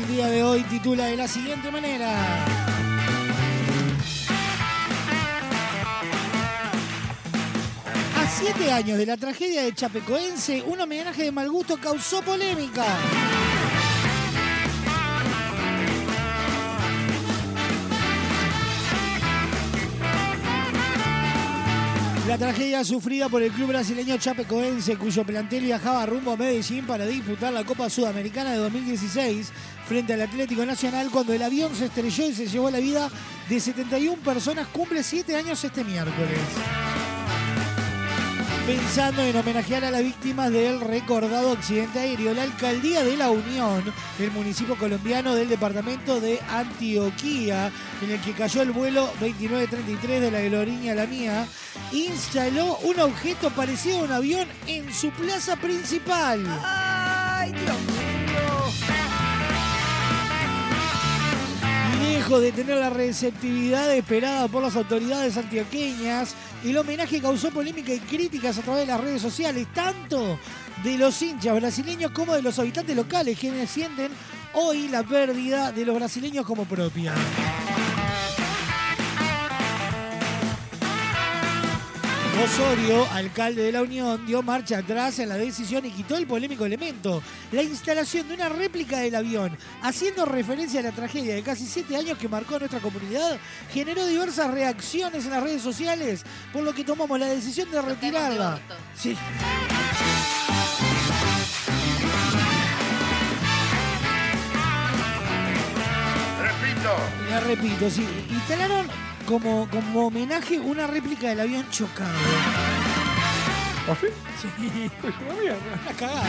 [0.00, 2.44] Del día de hoy titula de la siguiente manera.
[8.16, 12.84] A siete años de la tragedia de Chapecoense, un homenaje de mal gusto causó polémica.
[22.28, 27.06] La tragedia sufrida por el club brasileño Chapecoense, cuyo plantel viajaba rumbo a Medellín para
[27.06, 29.50] disputar la Copa Sudamericana de 2016
[29.88, 33.10] frente al Atlético Nacional cuando el avión se estrelló y se llevó la vida
[33.48, 36.38] de 71 personas, cumple 7 años este miércoles.
[38.66, 43.82] Pensando en homenajear a las víctimas del recordado accidente aéreo, la alcaldía de La Unión,
[44.18, 47.72] el municipio colombiano del departamento de Antioquía,
[48.02, 51.48] en el que cayó el vuelo 2933 de la aerolínea La Mía,
[51.92, 56.44] instaló un objeto parecido a un avión en su plaza principal.
[56.62, 57.97] ¡Ay, Dios
[62.00, 66.34] Lejos de tener la receptividad esperada por las autoridades antioqueñas,
[66.64, 70.38] el homenaje causó polémica y críticas a través de las redes sociales, tanto
[70.84, 74.12] de los hinchas brasileños como de los habitantes locales, quienes sienten
[74.54, 77.12] hoy la pérdida de los brasileños como propia.
[82.44, 86.64] Osorio, alcalde de la Unión, dio marcha atrás en la decisión y quitó el polémico
[86.64, 87.20] elemento,
[87.50, 91.96] la instalación de una réplica del avión, haciendo referencia a la tragedia de casi siete
[91.96, 93.38] años que marcó a nuestra comunidad,
[93.72, 96.22] generó diversas reacciones en las redes sociales,
[96.52, 98.60] por lo que tomamos la decisión de retirarla.
[98.94, 99.16] Sí.
[106.40, 106.96] Repito.
[107.30, 108.06] La repito, sí.
[108.30, 108.86] Instalaron
[109.28, 112.10] como, como homenaje una réplica del avión chocado.
[113.90, 114.06] ¿Ah, sí?
[114.40, 114.90] Sí.
[115.06, 115.58] Es una mierda.
[115.84, 116.22] La cagada.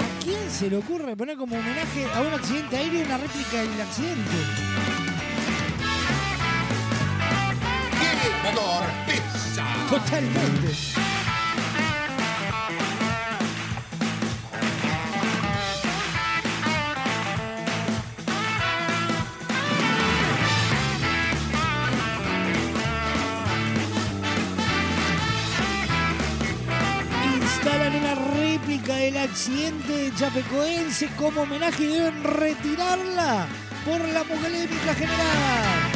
[0.00, 3.80] ¿A quién se le ocurre poner como homenaje a un accidente aéreo una réplica del
[3.80, 4.93] accidente?
[9.90, 10.72] Totalmente.
[27.40, 33.46] Instalan una réplica del accidente de Chapecoense como homenaje y deben retirarla
[33.84, 35.93] por la polémica general.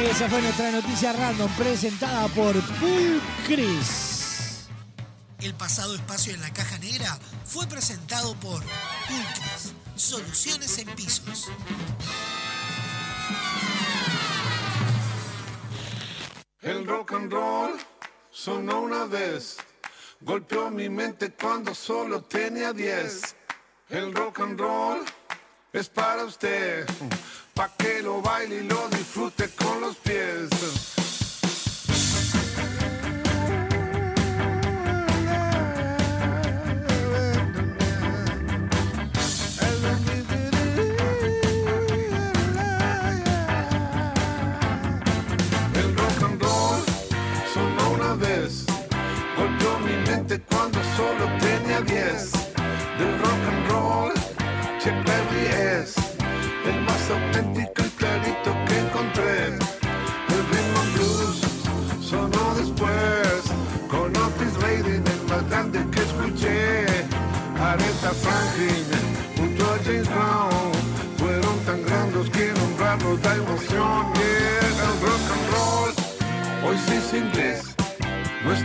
[0.00, 4.66] Esa fue nuestra noticia random presentada por Pulcris.
[5.40, 11.48] El pasado espacio en la caja negra fue presentado por Ultras, soluciones en pisos.
[16.60, 17.78] El rock and roll
[18.32, 19.58] sonó una vez,
[20.22, 23.36] golpeó mi mente cuando solo tenía 10.
[23.90, 25.04] El rock and roll
[25.72, 26.86] es para usted,
[27.54, 30.93] pa' que lo baile y lo disfrute con los pies.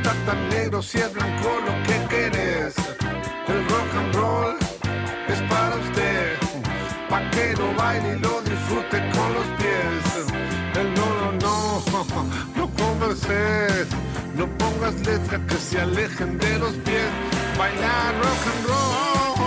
[0.10, 2.76] Está tan negro si es blanco lo que querés.
[3.48, 4.57] El rock and roll
[5.27, 6.38] es para usted,
[7.10, 10.27] pa' que lo baile y lo disfrute con los pies.
[10.80, 12.06] El no, no, no,
[12.56, 13.88] no converses,
[14.36, 17.11] no pongas letras que se alejen de los pies.
[17.57, 19.39] Bailar rock and roll.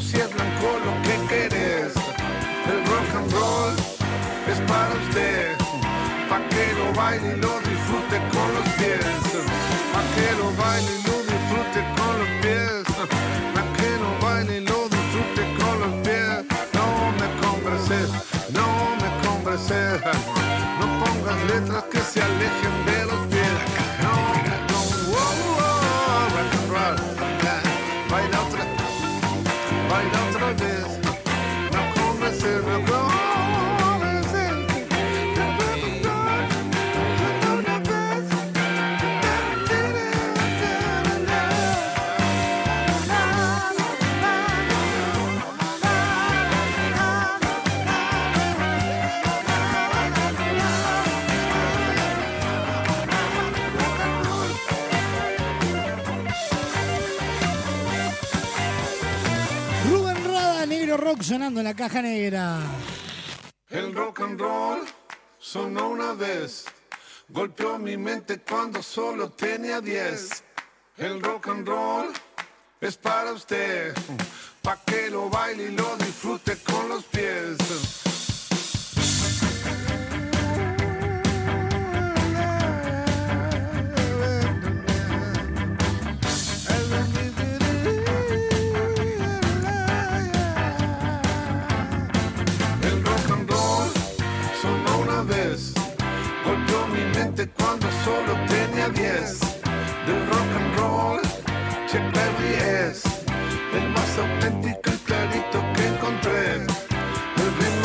[0.00, 2.07] Si es blanco lo que querés.
[3.28, 5.56] Es para usted.
[6.30, 9.04] Pa' que lo baile y lo disfrute con los pies.
[9.92, 12.82] Pa' que lo baile y lo disfrute con los pies.
[13.54, 16.44] Pa' que lo baile y lo disfrute con los pies.
[16.72, 16.86] No
[17.18, 18.08] me converses,
[18.50, 18.66] no
[19.00, 20.00] me converses.
[20.80, 23.17] No pongas letras que se alejen de los
[61.58, 62.60] en la caja negra.
[63.70, 64.80] El rock and roll
[65.38, 66.64] sonó una vez,
[67.28, 70.44] golpeó mi mente cuando solo tenía 10.
[70.96, 72.12] El rock and roll
[72.80, 73.94] es para usted,
[74.62, 78.07] pa' que lo baile y lo disfrute con los pies.
[98.92, 99.40] 10.
[100.06, 101.20] Del rock and roll,
[101.86, 103.02] Che es
[103.74, 106.54] el más auténtico y clarito que encontré.
[106.54, 106.64] El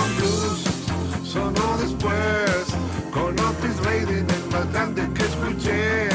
[0.04, 0.64] and blues
[1.26, 2.68] sonó después,
[3.12, 6.10] con Otis Redding el más grande que escuché.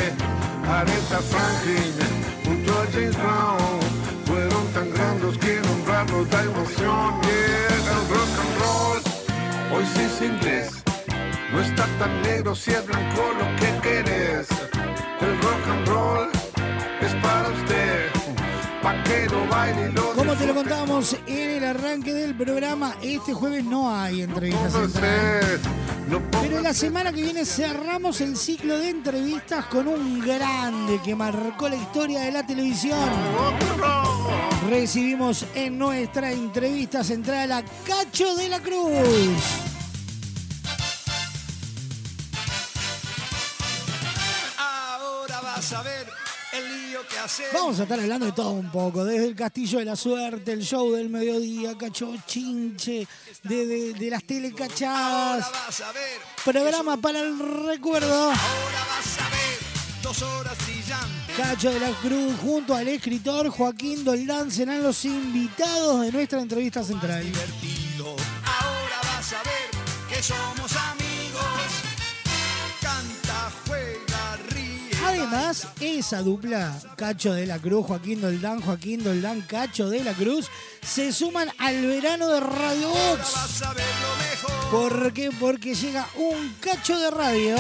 [0.67, 1.95] Aretha Franklin
[2.45, 3.81] junto a James Brown
[4.25, 7.21] fueron tan grandes que nombrarlos da emoción.
[7.23, 9.03] Yeah, el rock and roll
[9.73, 10.83] hoy sí es inglés.
[11.53, 14.58] No está tan negro si es blanco lo que querés.
[15.21, 16.29] El rock and roll
[17.01, 18.11] es para usted,
[18.83, 23.35] pa' que lo baile lo Como te lo contábamos en el arranque del programa, este
[23.35, 24.93] jueves no hay entrevistas.
[26.41, 31.69] Pero la semana que viene cerramos el ciclo de entrevistas con un grande que marcó
[31.69, 32.99] la historia de la televisión.
[34.71, 39.78] Recibimos en nuestra entrevista central a Cacho de la Cruz.
[47.53, 50.63] Vamos a estar hablando de todo un poco, desde el Castillo de la Suerte, el
[50.63, 53.07] show del mediodía, Cacho Chinche,
[53.43, 58.25] de, de- de las telecachadas, Vas a ver, programa para el recuerdo.
[58.31, 59.59] ahora vas a ver
[60.03, 61.37] dos horas brillantes.
[61.37, 66.83] Cacho de la Cruz junto al escritor Joaquín Doldán serán los invitados de nuestra entrevista
[66.83, 67.25] central.
[68.01, 71.08] Ahora vas a ver que somos amigos.
[75.19, 80.47] Además, esa dupla, Cacho de la Cruz, Joaquín Doldán, Joaquín Doldán, Cacho de la Cruz,
[80.81, 83.65] se suman al verano de Radio Box.
[84.71, 85.31] ¿Por qué?
[85.41, 87.57] Porque llega un cacho de radio.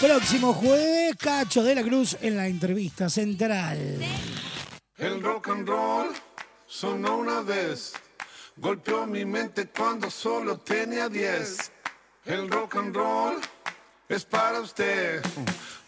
[0.00, 4.00] Próximo jueves, Cacho de la Cruz en la entrevista central.
[4.98, 6.08] El rock and roll
[6.66, 7.92] sonó una vez,
[8.56, 11.70] golpeó mi mente cuando solo tenía 10.
[12.24, 13.36] El rock and roll
[14.08, 15.22] es para usted,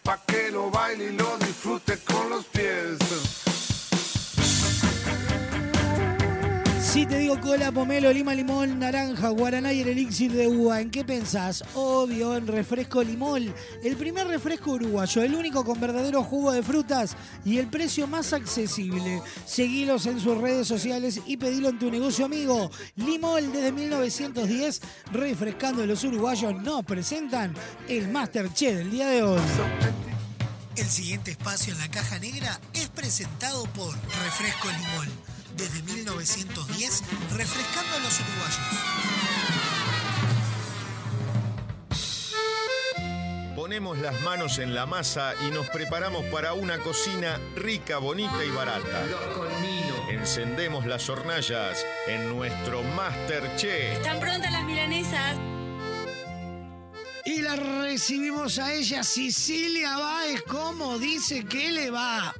[0.01, 2.45] pa' que lo baile y lo disfrute con los
[7.51, 7.61] pies.
[7.61, 10.89] Si te digo cola, pomelo, lima, limón, naranja, guaraná y el elixir de uva, ¿en
[10.89, 11.63] qué pensás?
[11.75, 13.53] Obvio, en refresco limón.
[13.83, 17.15] El primer refresco uruguayo, el único con verdadero jugo de frutas
[17.45, 19.21] y el precio más accesible.
[19.45, 22.71] Seguilos en sus redes sociales y pedilo en tu negocio amigo.
[22.95, 27.53] Limón desde 1910, refrescando a los uruguayos, nos presentan
[27.87, 29.41] el Masterchef del día de hoy.
[30.77, 35.40] El siguiente espacio en la caja negra es presentado por Refresco Limón.
[35.55, 37.03] Desde 1910,
[37.35, 39.11] refrescando a los uruguayos.
[43.55, 48.49] Ponemos las manos en la masa y nos preparamos para una cocina rica, bonita y
[48.49, 49.05] barata.
[50.09, 53.97] Encendemos las hornallas en nuestro Masterchef.
[53.97, 55.37] ¿Están prontas las milanesas?
[57.23, 62.33] Y la recibimos a ella, Sicilia Báez, ¿cómo dice que le va?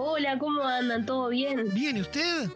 [0.00, 1.04] Hola, ¿cómo andan?
[1.04, 1.74] ¿Todo bien?
[1.74, 2.48] Bien, ¿y usted?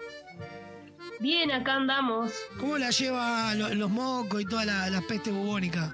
[1.18, 2.32] Bien, acá andamos.
[2.58, 5.92] ¿Cómo la lleva lo- los mocos y toda la, la peste bubónica?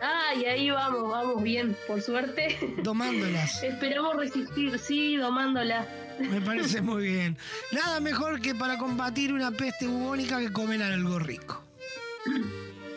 [0.00, 2.58] Ay, ahí vamos, vamos bien, por suerte.
[2.82, 3.62] Domándolas.
[3.62, 5.86] Esperamos resistir, sí, domándolas.
[6.18, 7.38] Me parece muy bien.
[7.70, 11.62] Nada mejor que para combatir una peste bubónica que comer algo rico.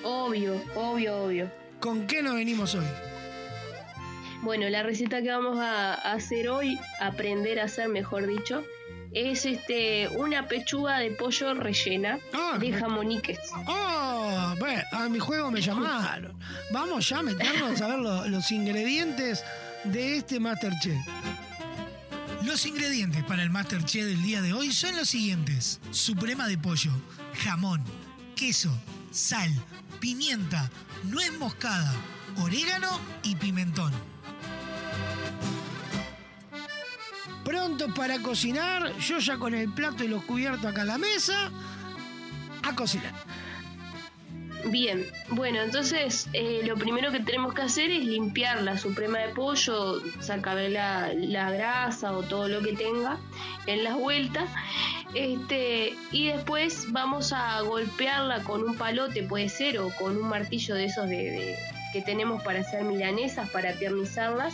[0.03, 1.51] Obvio, obvio, obvio.
[1.79, 2.85] ¿Con qué nos venimos hoy?
[4.41, 8.63] Bueno, la receta que vamos a a hacer hoy, aprender a hacer, mejor dicho,
[9.13, 12.19] es este una pechuga de pollo rellena
[12.59, 13.39] de jamoniques.
[13.67, 14.53] ¡Oh!
[14.59, 16.37] Bueno, a mi juego me llamaron.
[16.71, 19.43] Vamos ya a meternos a ver lo- los ingredientes
[19.85, 20.97] de este Masterchef.
[22.43, 25.79] Los ingredientes para el Masterchef del día de hoy son los siguientes.
[25.91, 26.91] Suprema de pollo,
[27.43, 27.83] jamón,
[28.35, 28.71] queso,
[29.11, 29.49] sal,
[29.99, 30.69] pimienta,
[31.05, 31.91] nuez moscada,
[32.41, 33.91] orégano y pimentón.
[37.47, 41.49] Pronto para cocinar, yo ya con el plato y los cubiertos acá en la mesa,
[42.61, 43.13] a cocinar.
[44.65, 49.29] Bien, bueno, entonces eh, lo primero que tenemos que hacer es limpiar la suprema de
[49.29, 51.13] pollo, sacarle la,
[51.51, 53.17] grasa o todo lo que tenga
[53.65, 54.49] en las vueltas.
[55.13, 60.75] Este, y después vamos a golpearla con un palote, puede ser, o con un martillo
[60.75, 61.57] de esos de, de-
[61.93, 64.53] que tenemos para hacer milanesas, para tiernizarlas.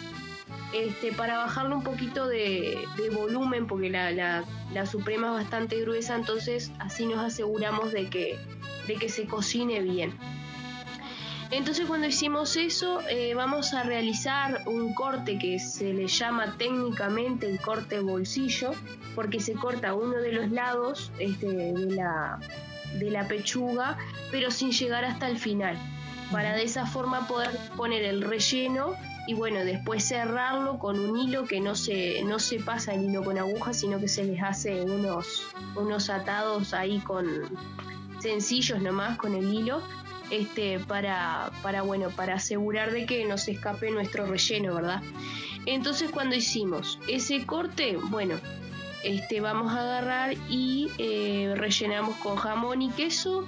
[0.73, 4.43] Este, para bajarle un poquito de, de volumen, porque la, la-
[4.73, 8.39] la suprema es bastante gruesa, entonces así nos aseguramos de que,
[8.87, 10.17] de que se cocine bien.
[11.51, 17.47] Entonces cuando hicimos eso eh, vamos a realizar un corte que se le llama técnicamente
[17.47, 18.71] el corte bolsillo
[19.13, 22.39] porque se corta uno de los lados este, de, la,
[22.97, 23.99] de la pechuga
[24.31, 25.77] pero sin llegar hasta el final
[26.31, 28.95] para de esa forma poder poner el relleno
[29.27, 33.23] y bueno después cerrarlo con un hilo que no se, no se pasa el hilo
[33.23, 35.43] con aguja sino que se les hace unos,
[35.75, 37.27] unos atados ahí con
[38.19, 39.81] sencillos nomás con el hilo
[40.29, 45.01] este, para, para, bueno, para asegurar de que no se escape nuestro relleno, ¿verdad?
[45.65, 48.39] Entonces cuando hicimos ese corte, bueno,
[49.03, 53.45] este, vamos a agarrar y eh, rellenamos con jamón y queso,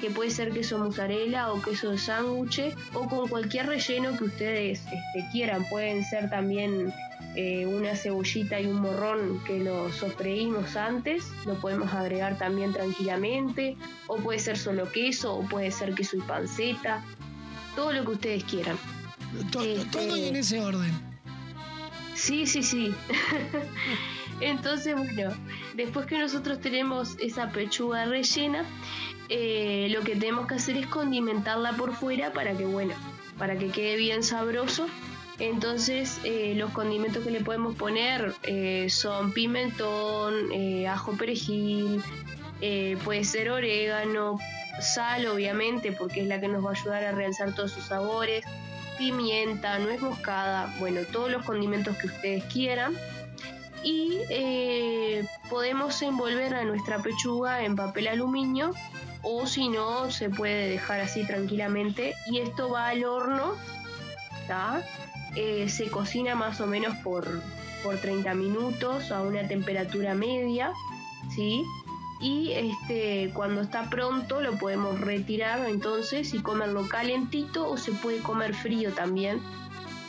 [0.00, 4.80] que puede ser queso mozzarella o queso de sándwich, o con cualquier relleno que ustedes
[4.80, 5.64] este, quieran.
[5.68, 6.92] Pueden ser también
[7.34, 13.76] eh, una cebollita y un morrón que lo sofreímos antes, lo podemos agregar también tranquilamente,
[14.06, 17.04] o puede ser solo queso, o puede ser queso y panceta,
[17.74, 18.78] todo lo que ustedes quieran.
[19.50, 20.92] Todo, todo y en ese orden.
[22.14, 22.94] Sí, sí, sí.
[24.40, 25.34] Entonces, bueno,
[25.74, 28.64] después que nosotros tenemos esa pechuga rellena,
[29.28, 32.94] eh, lo que tenemos que hacer es condimentarla por fuera para que, bueno,
[33.38, 34.86] para que quede bien sabroso.
[35.38, 40.34] Entonces, eh, los condimentos que le podemos poner eh, son pimentón,
[40.88, 42.02] ajo perejil,
[43.04, 44.38] puede ser orégano,
[44.80, 48.44] sal, obviamente, porque es la que nos va a ayudar a realzar todos sus sabores,
[48.96, 52.96] pimienta, nuez moscada, bueno, todos los condimentos que ustedes quieran.
[53.82, 54.18] Y
[55.50, 58.72] podemos envolver a nuestra pechuga en papel aluminio
[59.28, 62.14] o si no, se puede dejar así tranquilamente.
[62.26, 63.54] Y esto va al horno.
[65.34, 67.42] Eh, se cocina más o menos por,
[67.82, 70.72] por 30 minutos a una temperatura media,
[71.34, 71.64] ¿sí?
[72.20, 78.20] y este cuando está pronto lo podemos retirar entonces y comerlo calentito o se puede
[78.20, 79.40] comer frío también.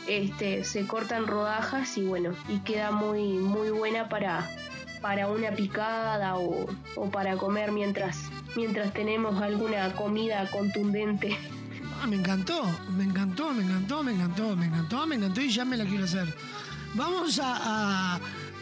[0.06, 4.48] Este, se cortan rodajas y bueno, y queda muy muy buena para
[5.02, 6.66] para una picada o,
[6.96, 11.36] o para comer mientras mientras tenemos alguna comida contundente.
[12.02, 12.62] Ah, me encantó,
[12.96, 16.04] me encantó, me encantó, me encantó, me encantó, me encantó y ya me la quiero
[16.04, 16.32] hacer.
[16.94, 18.16] Vamos a,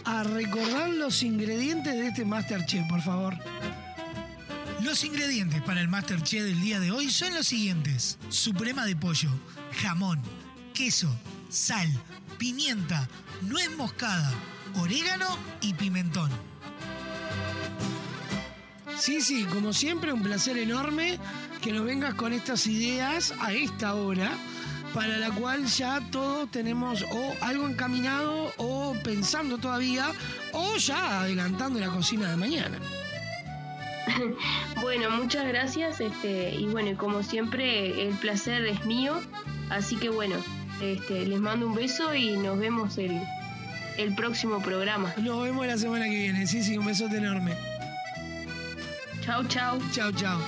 [0.05, 3.35] a- recordar los ingredientes de este Masterchef, por favor.
[4.83, 8.19] Los ingredientes para el Masterchef del día de hoy son los siguientes.
[8.29, 9.31] Suprema de pollo,
[9.83, 10.21] jamón,
[10.75, 11.09] queso,
[11.49, 11.89] sal,
[12.39, 13.09] pimienta,
[13.43, 14.33] nuez moscada,
[14.77, 15.27] orégano
[15.61, 16.31] y pimentón.
[18.99, 21.19] Sí, sí, como siempre, un placer enorme
[21.63, 24.31] que nos vengas con estas ideas a esta hora,
[24.95, 30.11] para la cual ya todos tenemos o algo encaminado o pensando todavía,
[30.53, 32.79] o ya adelantando la cocina de mañana.
[34.81, 36.01] Bueno, muchas gracias.
[36.01, 39.21] Este, y bueno, como siempre, el placer es mío.
[39.69, 40.37] Así que bueno,
[40.81, 43.21] este, les mando un beso y nos vemos el,
[43.99, 45.13] el próximo programa.
[45.17, 46.47] Nos vemos la semana que viene.
[46.47, 47.57] Sí, sí, un besote enorme.
[49.27, 49.77] Chao, chao.
[49.93, 50.41] Chao, chao.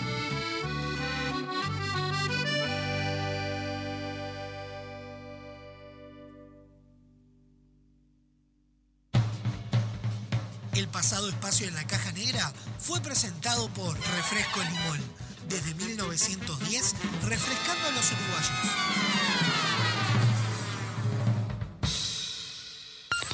[10.76, 15.00] El pasado espacio en la caja negra fue presentado por Refresco Limón.
[15.48, 16.94] Desde 1910,
[17.26, 18.52] refrescando a los uruguayos.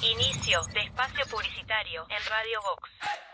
[0.00, 3.33] Inicio de espacio publicitario en Radio Vox.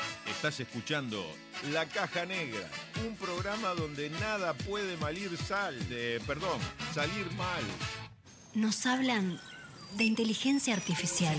[0.41, 1.23] Estás escuchando
[1.71, 2.67] La Caja Negra,
[3.07, 6.59] un programa donde nada puede malir sal, de, perdón,
[6.95, 7.61] salir mal.
[8.55, 9.39] Nos hablan
[9.97, 11.35] de inteligencia artificial.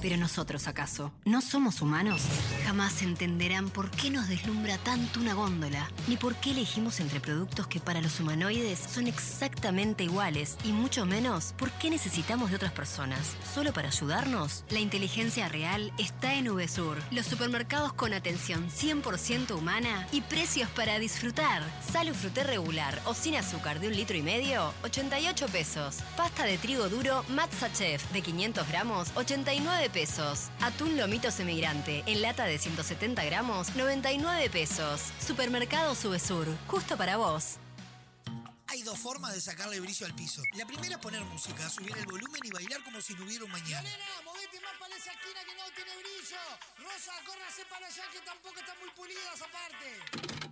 [0.00, 1.12] Pero nosotros, ¿acaso?
[1.24, 2.22] ¿No somos humanos?
[2.64, 7.68] Jamás entenderán por qué nos deslumbra tanto una góndola, ni por qué elegimos entre productos
[7.68, 12.72] que para los humanoides son exactamente iguales, y mucho menos por qué necesitamos de otras
[12.72, 13.36] personas.
[13.54, 14.64] ¿Solo para ayudarnos?
[14.70, 20.98] La inteligencia real está en VSUR, los supermercados con atención 100% humana y precios para
[20.98, 21.62] disfrutar.
[21.92, 25.98] Salo fruté regular o sin azúcar de un litro y medio, 88 pesos.
[26.16, 30.48] Pasta de trigo duro Matza Chef de 500 gramos, 89 pesos.
[30.62, 35.12] Atún lomito semigrante en lata de 170 gramos, 99 pesos.
[35.20, 37.58] Supermercado Subesur, justo para vos.
[38.68, 40.40] Hay dos formas de sacarle brillo al piso.
[40.54, 43.52] La primera es poner música, subir el volumen y bailar como si no hubiera un
[43.52, 43.86] mañana.
[44.24, 46.40] movete más para esa esquina que no tiene brillo.
[46.78, 50.51] Rosa, córrase para allá que tampoco está muy pulida esa parte.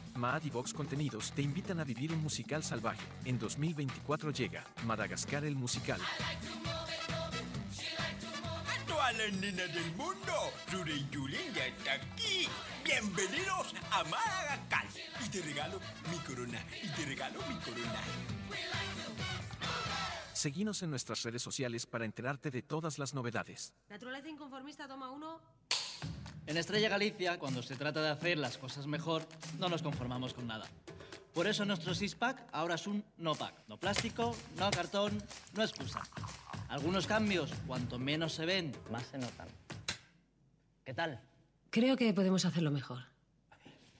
[0.15, 3.01] Maad y Vox Contenidos te invitan a vivir un musical salvaje.
[3.25, 5.99] En 2024 llega Madagascar el musical.
[8.67, 10.33] A todas las nenas del mundo,
[10.71, 12.47] Ruri Yulín ya está aquí.
[12.83, 14.85] Bienvenidos a Madagascar.
[15.25, 15.79] Y te regalo
[16.09, 18.01] mi corona, y te regalo mi corona.
[20.33, 23.73] Seguinos en nuestras redes sociales para enterarte de todas las novedades.
[23.89, 25.39] Naturaleza inconformista, toma uno.
[26.47, 29.23] En Estrella Galicia, cuando se trata de hacer las cosas mejor,
[29.59, 30.65] no nos conformamos con nada.
[31.33, 33.53] Por eso nuestro six-pack ahora es un no-pack.
[33.67, 35.21] No plástico, no cartón,
[35.53, 36.01] no excusa.
[36.67, 39.47] Algunos cambios, cuanto menos se ven, más se notan.
[40.83, 41.21] ¿Qué tal?
[41.69, 43.03] Creo que podemos hacerlo mejor.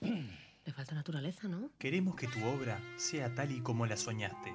[0.00, 1.70] Le falta naturaleza, ¿no?
[1.78, 4.54] Queremos que tu obra sea tal y como la soñaste.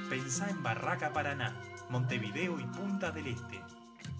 [0.11, 1.55] pensá en Barraca Paraná,
[1.89, 3.61] Montevideo y Punta del Este.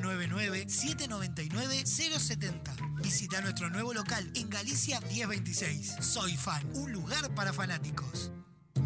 [0.00, 3.00] 099-799-070.
[3.02, 5.96] Visita nuestro nuevo local en Galicia 1026.
[6.00, 8.30] Soy Fan, un lugar para fanáticos.
[8.74, 8.84] Fin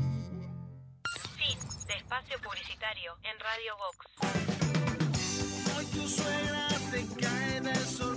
[1.86, 4.06] de espacio publicitario en Radio Vox.
[5.76, 8.07] Hoy tu suegra te cae de sorpresa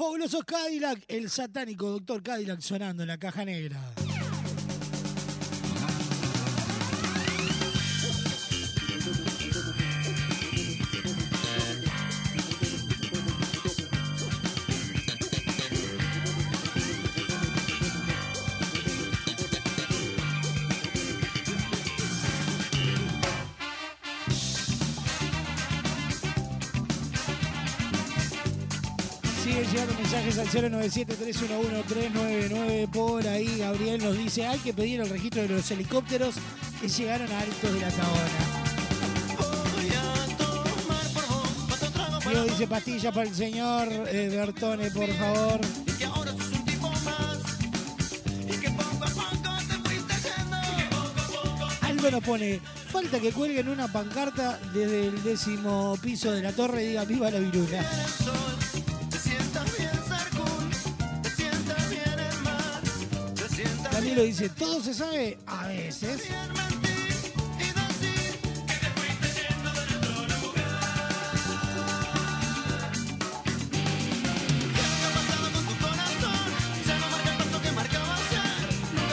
[0.00, 3.78] fabulosos Cadillac, el satánico doctor Cadillac sonando en la caja negra.
[30.52, 32.90] 097-311-399.
[32.90, 36.34] Por ahí Gabriel nos dice, hay que pedir el registro de los helicópteros
[36.80, 38.24] que llegaron a Altos de la Tabona.
[42.28, 45.60] Diego dice pastillas para el señor eh, Bertone, por favor.
[51.82, 52.60] Algo nos pone,
[52.90, 57.30] falta que cuelguen una pancarta desde el décimo piso de la torre y diga viva
[57.30, 57.84] la virula.
[64.10, 65.38] Camilo dice, ¿todo se sabe?
[65.46, 66.22] A veces.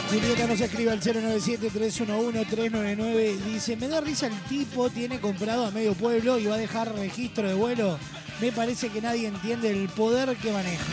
[0.10, 3.38] Julieta nos escribe al 097-311-399.
[3.38, 6.92] Dice, me da risa el tipo, tiene comprado a medio pueblo y va a dejar
[6.96, 8.00] registro de vuelo.
[8.42, 10.86] Me parece que nadie entiende el poder que maneja.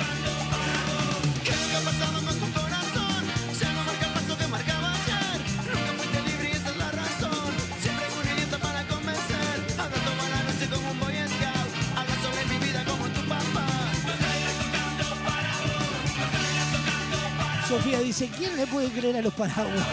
[17.74, 19.84] Sofía dice, ¿quién le puede creer a los paraguas?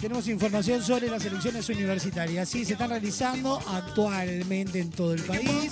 [0.00, 2.48] Tenemos información sobre las elecciones universitarias.
[2.48, 5.70] Sí, se están realizando actualmente en todo el país.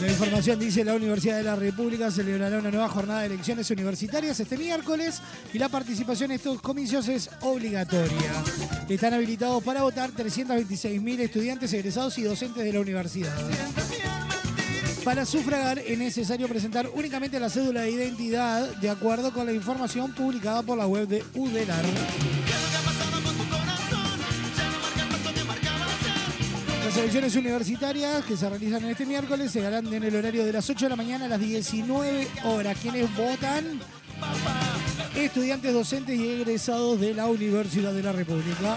[0.00, 4.38] La información dice la Universidad de la República celebrará una nueva jornada de elecciones universitarias
[4.38, 5.20] este miércoles
[5.52, 8.44] y la participación en estos comicios es obligatoria.
[8.88, 13.34] Están habilitados para votar 326.000 estudiantes egresados y docentes de la universidad.
[15.06, 20.12] Para sufragar es necesario presentar únicamente la cédula de identidad de acuerdo con la información
[20.12, 21.84] publicada por la web de UDELAR.
[26.84, 30.52] Las elecciones universitarias que se realizan en este miércoles se harán en el horario de
[30.52, 32.76] las 8 de la mañana a las 19 horas.
[32.82, 33.78] ¿Quiénes votan?
[35.14, 38.74] Estudiantes, docentes y egresados de la Universidad de la República.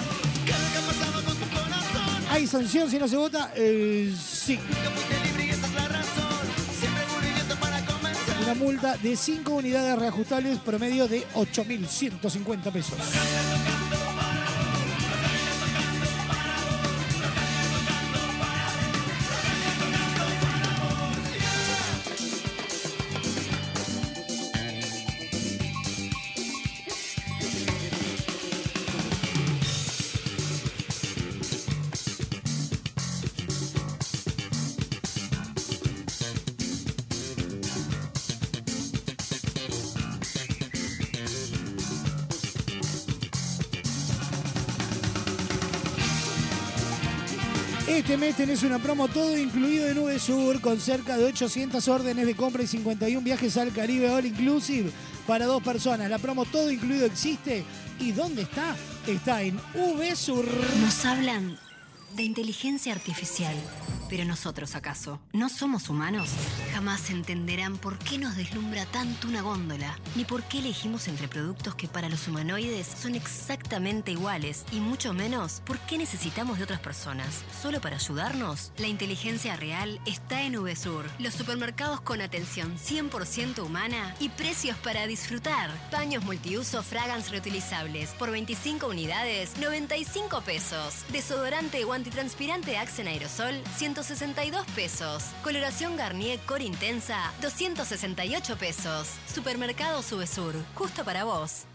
[2.30, 3.52] ¿Hay sanción si no se vota?
[3.56, 4.60] Eh, sí.
[8.54, 13.89] Multa de 5 unidades reajustables promedio de 8.150 pesos.
[48.10, 52.26] Este mes tenés una promo todo incluido en Nube Sur con cerca de 800 órdenes
[52.26, 54.90] de compra y 51 viajes al Caribe All Inclusive
[55.28, 56.10] para dos personas.
[56.10, 57.64] La promo todo incluido existe.
[58.00, 58.76] ¿Y dónde está?
[59.06, 60.44] Está en VSUR.
[60.82, 61.60] Nos hablan
[62.16, 63.56] de inteligencia artificial.
[64.10, 65.20] Pero nosotros, ¿acaso?
[65.34, 66.32] ¿No somos humanos?
[66.74, 71.76] Jamás entenderán por qué nos deslumbra tanto una góndola, ni por qué elegimos entre productos
[71.76, 76.80] que para los humanoides son exactamente iguales, y mucho menos por qué necesitamos de otras
[76.80, 77.44] personas.
[77.62, 78.72] ¿Solo para ayudarnos?
[78.80, 85.06] La inteligencia real está en VSUR, los supermercados con atención 100% humana y precios para
[85.06, 85.70] disfrutar.
[85.92, 91.06] Paños multiuso Fragans reutilizables por 25 unidades, 95 pesos.
[91.12, 93.62] Desodorante o antitranspirante Axe en aerosol,
[94.04, 95.24] 162 pesos.
[95.44, 99.10] Coloración Garnier Core Intensa, 268 pesos.
[99.28, 101.69] Supermercado Subesur, justo para vos.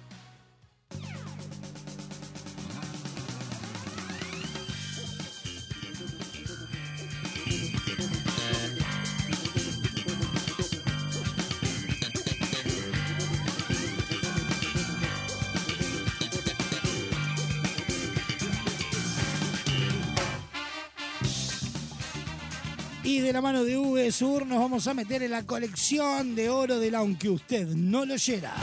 [23.25, 26.79] De la mano de V Sur nos vamos a meter en la colección de oro
[26.79, 28.55] del aunque usted no lo oyera.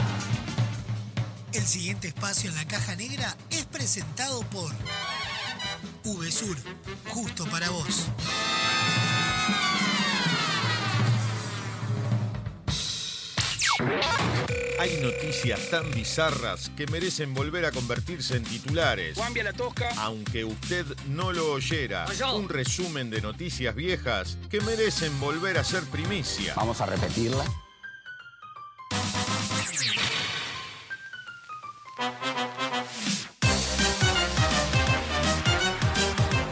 [1.52, 4.70] El siguiente espacio en la caja negra es presentado por
[6.04, 6.56] VSUR,
[7.08, 8.06] justo para vos.
[14.82, 19.16] Hay noticias tan bizarras que merecen volver a convertirse en titulares.
[19.16, 19.90] Cambia la tosca.
[19.96, 22.32] Aunque usted no lo oyera, Allá.
[22.32, 26.54] un resumen de noticias viejas que merecen volver a ser primicia.
[26.56, 27.44] Vamos a repetirla.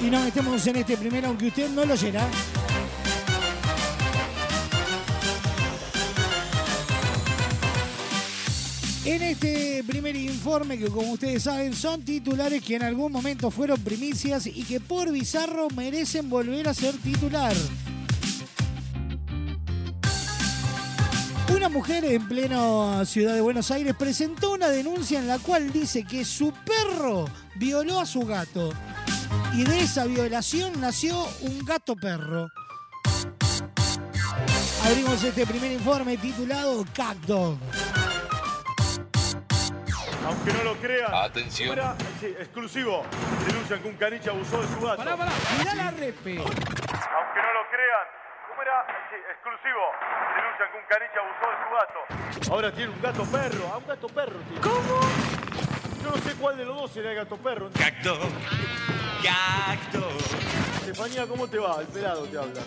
[0.00, 2.28] Y nos metemos en este primero, aunque usted no lo oyera.
[9.10, 13.80] En este primer informe, que como ustedes saben, son titulares que en algún momento fueron
[13.80, 17.52] primicias y que por bizarro merecen volver a ser titular.
[21.52, 26.04] Una mujer en plena ciudad de Buenos Aires presentó una denuncia en la cual dice
[26.04, 27.24] que su perro
[27.56, 28.70] violó a su gato.
[29.56, 32.46] Y de esa violación nació un gato perro.
[34.84, 37.58] Abrimos este primer informe titulado Cat Dog.
[40.26, 41.14] Aunque no lo crean.
[41.14, 41.70] Atención.
[41.70, 41.96] ¿Cómo era?
[42.20, 43.04] Sí, exclusivo.
[43.46, 44.96] Denuncian que un caniche abusó de su gato.
[44.98, 45.32] Pará, pará.
[45.58, 46.38] Mirá la repe.
[46.38, 48.06] Aunque no lo crean.
[48.48, 48.86] ¿Cómo era?
[49.08, 49.82] Sí, exclusivo.
[50.36, 52.52] Denuncian que un caniche abusó de su gato.
[52.52, 53.70] Ahora tiene un gato perro.
[53.72, 54.60] Ah, un gato perro tiene.
[54.60, 55.00] ¿Cómo?
[56.02, 57.70] Yo no sé cuál de los dos será el gato perro.
[57.78, 58.18] Cacto.
[59.22, 60.08] Cacto.
[60.80, 61.80] Estefanía, ¿cómo te va?
[61.80, 62.60] El pelado te habla.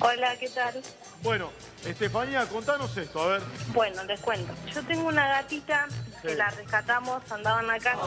[0.00, 0.80] Hola, ¿qué tal?
[1.22, 1.50] Bueno,
[1.84, 3.42] Estefanía, contanos esto, a ver.
[3.68, 4.54] Bueno, les cuento.
[4.72, 5.88] Yo tengo una gatita
[6.22, 8.00] que la rescatamos, andaba en la calle.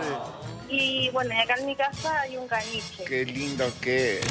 [0.00, 0.74] Sí.
[0.74, 3.04] Y bueno, y acá en mi casa hay un caniche.
[3.04, 4.26] Qué lindo que es.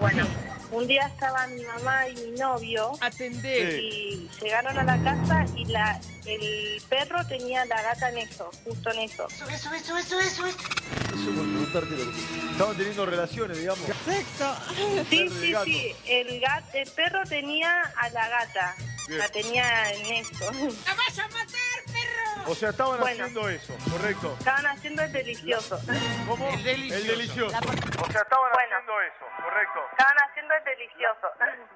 [0.00, 0.26] Bueno,
[0.72, 2.92] un día estaba mi mamá y mi novio.
[3.00, 3.80] Atendé.
[3.82, 8.90] Y llegaron a la casa y la el perro tenía la gata en eso, justo
[8.92, 9.26] en eso.
[9.28, 13.84] Eso por preguntarte lo que- Estaban teniendo relaciones, digamos.
[14.04, 14.56] Sexo.
[15.08, 15.92] Sí, sí, sí.
[16.06, 18.76] El, gat, el perro tenía a la gata.
[19.08, 19.18] Bien.
[19.18, 20.52] La tenía en eso.
[20.52, 21.99] ¡La vas a matar, perro!
[22.50, 23.22] O sea, estaban Bueno.
[23.24, 24.34] haciendo eso, correcto.
[24.40, 25.80] Estaban haciendo el delicioso.
[26.26, 26.48] ¿Cómo?
[26.50, 27.00] El delicioso.
[27.00, 27.46] El delicioso.
[27.56, 29.80] O sea, estaban haciendo eso, correcto.
[29.92, 31.26] Estaban haciendo el delicioso.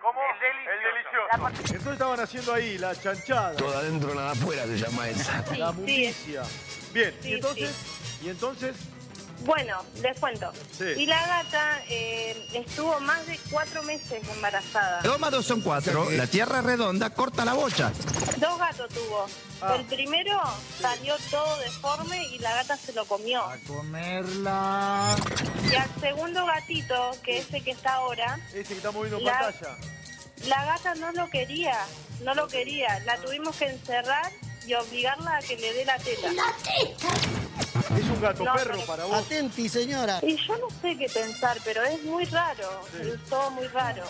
[0.03, 0.21] ¿Cómo?
[0.35, 1.75] El delicioso.
[1.75, 3.55] Entonces estaban haciendo ahí la chanchada.
[3.57, 5.37] Todo adentro, nada afuera se llama esa.
[5.57, 6.43] La Sí, mundicia.
[6.93, 8.77] Bien, Sí, y entonces, y entonces,
[9.45, 10.51] Bueno, les cuento.
[10.77, 10.85] Sí.
[10.97, 15.03] Y la gata eh, estuvo más de cuatro meses embarazada.
[15.03, 16.11] Dos más dos son cuatro.
[16.11, 17.93] La tierra es redonda, corta la bocha.
[18.39, 19.27] Dos gatos tuvo.
[19.61, 19.77] Ah.
[19.79, 20.41] El primero
[20.81, 23.43] salió todo deforme y la gata se lo comió.
[23.67, 25.15] Comerla.
[25.71, 29.25] Y al segundo gatito, que es el que está ahora, ese que estamos viendo en
[29.25, 29.77] La- pantalla.
[30.47, 31.79] la gata no lo quería.
[32.23, 32.99] No lo quería.
[33.01, 34.31] La tuvimos que encerrar
[34.67, 36.33] y obligarla a que le dé la teta.
[36.33, 37.09] ¡La teta!
[37.99, 39.17] Es un gato No, perro para vos.
[39.19, 40.19] Atenti, señora.
[40.23, 42.81] Y yo no sé qué pensar, pero es muy raro.
[42.93, 43.09] Sí.
[43.11, 44.05] Es todo muy raro.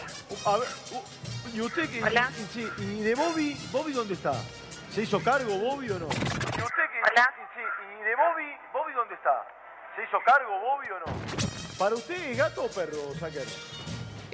[0.46, 2.02] A ver, u- ¿y usted qué?
[2.02, 2.30] Hola.
[2.38, 3.54] y- sí, ¿Y de Bobby?
[3.72, 4.32] ¿Bobby dónde está?
[4.94, 6.06] ¿Se hizo cargo Bobby o no?
[6.06, 7.00] ¿Y usted qué?
[7.10, 7.32] Hola.
[7.54, 8.56] Sí, ¿y de Bobby?
[8.72, 9.44] ¿Bobby dónde está?
[9.96, 11.06] ¿Se hizo cargo Bobby o no?
[11.78, 13.44] ¿Para usted es gato o perro, Sacker?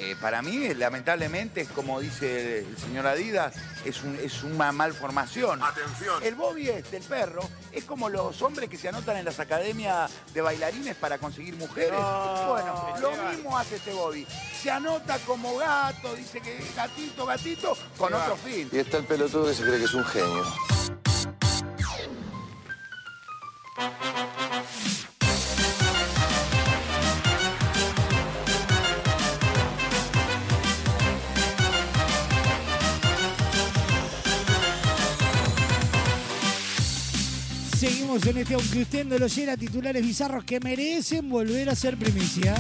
[0.03, 3.55] Eh, para mí, lamentablemente, es como dice el señor Adidas,
[3.85, 5.63] es, un- es una malformación.
[5.63, 6.23] Atención.
[6.25, 10.11] El Bobby es del perro, es como los hombres que se anotan en las academias
[10.33, 11.93] de bailarines para conseguir mujeres.
[12.01, 14.27] No, bueno, lo mismo hace este Bobby.
[14.59, 18.37] Se anota como gato, dice que es gatito, gatito, con otro va.
[18.39, 18.71] fin.
[18.73, 20.45] Y está el pelotudo que se cree que es un genio.
[37.81, 41.97] Seguimos en este, aunque usted no lo oyera, titulares bizarros que merecen volver a ser
[41.97, 42.55] primicia.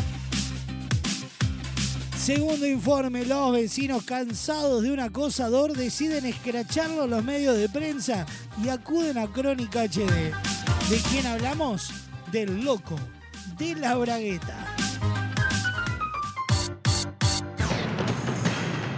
[2.17, 8.25] Segundo informe, los vecinos cansados de un acosador deciden escracharlo en los medios de prensa
[8.65, 10.33] y acuden a Crónica HD.
[10.89, 11.93] ¿De quién hablamos?
[12.33, 12.97] Del loco,
[13.59, 14.75] de la bragueta.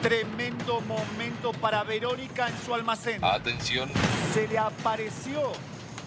[0.02, 3.24] Tremendo momento para Verónica en su almacén.
[3.24, 3.90] Atención.
[4.32, 5.50] Se le apareció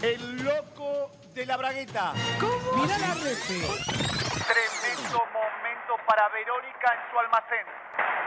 [0.01, 2.13] el loco de la bragueta.
[2.39, 2.83] ¿Cómo?
[2.83, 3.13] Mira la.
[3.15, 3.67] Tremendo
[5.33, 7.65] momento para Verónica en su almacén.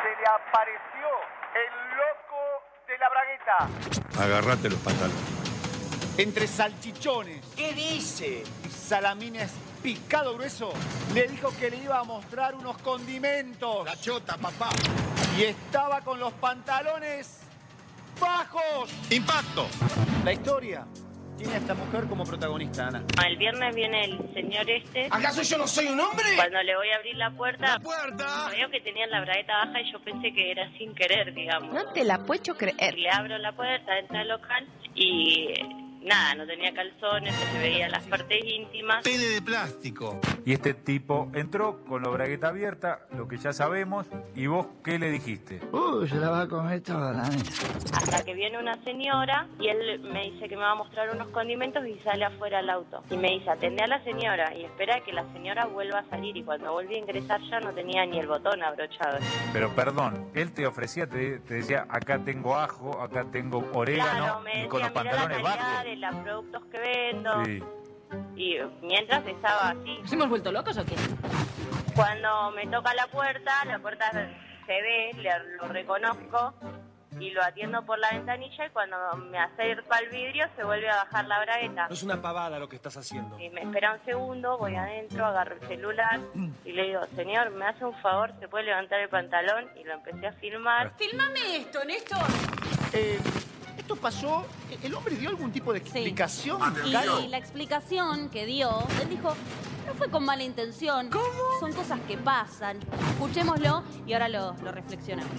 [0.03, 1.09] Se le apareció
[1.55, 2.41] el loco
[2.87, 3.57] de la bragueta.
[4.23, 5.23] Agarrate los pantalones.
[6.19, 7.47] Entre salchichones.
[7.55, 8.45] ¿Qué dice?
[8.65, 10.73] Y salamines picado grueso,
[11.15, 13.85] le dijo que le iba a mostrar unos condimentos.
[13.85, 14.71] La chota, papá.
[15.37, 17.41] Y estaba con los pantalones
[18.21, 18.91] bajos.
[19.11, 19.69] Impacto.
[20.25, 20.85] La historia
[21.39, 23.05] tiene a esta mujer como protagonista, Ana.
[23.27, 25.07] El viernes viene el señor este.
[25.11, 26.25] ¿Acaso yo no soy un hombre?
[26.37, 28.49] Cuando le voy a abrir la puerta, ¡La puerta!
[28.51, 31.73] veo que tenía la bragueta baja y yo pensé que era sin querer, digamos.
[31.73, 32.99] No te la puedo creer.
[32.99, 35.55] Le abro la puerta, entra al local y
[36.03, 39.03] nada, no tenía calzones, se veía las partes íntimas.
[39.05, 40.19] Pene de plástico.
[40.45, 44.99] Y este tipo entró con la bragueta abierta, lo que ya sabemos, y vos, ¿qué
[44.99, 45.61] le dijiste?
[45.73, 47.51] Uy, se la va a comer toda la neta.
[47.95, 51.29] Hasta que viene una señora y él me dice que me va a mostrar unos
[51.29, 53.03] condimentos y sale afuera al auto.
[53.11, 56.05] Y me dice, atendé a la señora y espera a que la señora vuelva a
[56.09, 56.37] salir.
[56.37, 59.19] Y cuando volví a ingresar ya no tenía ni el botón abrochado.
[59.53, 64.65] Pero perdón, él te ofrecía, te, te decía, acá tengo ajo, acá tengo orégano, Claro,
[64.65, 65.59] y con los "Mirá la pantalones bajos.
[65.91, 67.45] De los productos que vendo.
[67.45, 67.63] Sí.
[68.37, 69.99] Y mientras estaba así.
[70.01, 70.95] ¿Nos hemos vuelto locos o qué?
[71.95, 76.55] Cuando me toca la puerta, la puerta se ve, le- lo reconozco
[77.19, 80.97] y lo atiendo por la ventanilla y cuando me acerco al vidrio se vuelve a
[80.97, 81.89] bajar la bragueta.
[81.89, 83.39] No es una pavada lo que estás haciendo.
[83.41, 86.21] Y me espera un segundo, voy adentro, agarro el celular
[86.65, 89.95] y le digo, señor, me hace un favor, se puede levantar el pantalón y lo
[89.95, 90.93] empecé a filmar.
[90.97, 92.19] Filmame esto, Néstor.
[92.93, 93.19] Eh,
[93.89, 94.45] esto pasó,
[94.83, 96.61] ¿el hombre dio algún tipo de explicación?
[96.93, 97.21] Caro?
[97.21, 98.69] Y la explicación que dio,
[99.01, 99.35] él dijo,
[99.87, 101.09] no fue con mala intención.
[101.59, 102.81] Son cosas que pasan.
[103.13, 105.33] Escuchémoslo y ahora lo, lo reflexionamos.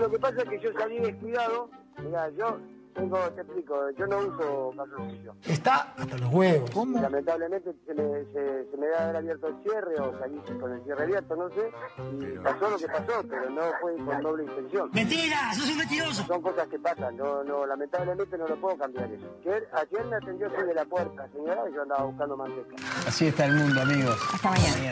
[0.00, 1.70] Lo que pasa es que yo salí descuidado.
[2.02, 2.58] Mira, yo
[2.94, 5.34] tengo, te explico, yo no uso calzoncillo.
[5.46, 6.70] Está hasta los huevos.
[6.74, 10.72] Y Lamentablemente se me, se, se me da haber abierto el cierre o salí con
[10.72, 11.72] el cierre abierto, no sé.
[12.20, 14.90] Y pasó lo que pasó, pero no fue con doble intención.
[14.92, 15.52] ¡Mentira!
[15.54, 16.24] ¡Sos un mentiroso!
[16.26, 19.26] Son cosas que pasan, no, no, lamentablemente no lo puedo cambiar eso.
[19.40, 22.76] Ayer, ayer me atendió soy de la puerta, señora, y yo andaba buscando manteca.
[23.06, 24.18] Así está el mundo, amigos.
[24.32, 24.90] Hasta mañana.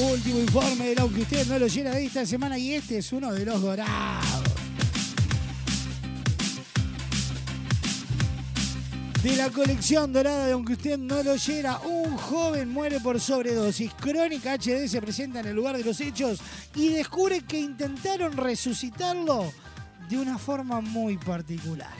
[0.00, 3.12] Último informe de lo que usted no lo llena de esta semana y este es
[3.12, 4.44] uno de los dorados.
[9.24, 13.92] De la colección dorada de Aunque usted no lo llena, un joven muere por sobredosis.
[13.94, 16.38] Crónica HD se presenta en el lugar de los hechos
[16.76, 19.52] y descubre que intentaron resucitarlo
[20.08, 21.90] de una forma muy particular.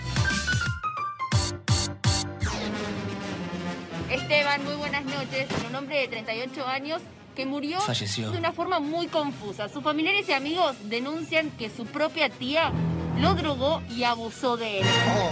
[4.09, 5.49] Esteban, muy buenas noches.
[5.69, 7.03] Un hombre de 38 años
[7.39, 8.33] que murió Falleció.
[8.33, 9.69] de una forma muy confusa.
[9.69, 12.73] Sus familiares y amigos denuncian que su propia tía
[13.21, 14.87] lo drogó y abusó de él.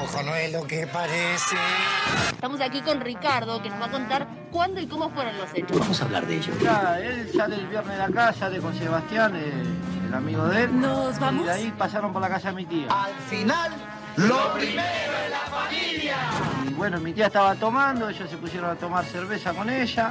[0.04, 1.56] Ojo, no es lo que parece.
[2.30, 5.76] Estamos aquí con Ricardo, que nos va a contar cuándo y cómo fueron los hechos.
[5.80, 6.52] Vamos a hablar de ello.
[6.62, 9.64] Ya, él sale el viernes de la casa, sale con Sebastián, eh,
[10.06, 10.80] el amigo de él.
[10.80, 11.42] ¿Nos vamos?
[11.42, 12.86] Y de ahí pasaron por la casa de mi tía.
[12.88, 13.72] Al final,
[14.14, 16.16] lo primero es la familia.
[16.76, 20.10] Bueno, mi tía estaba tomando, ellos se pusieron a tomar cerveza con ella.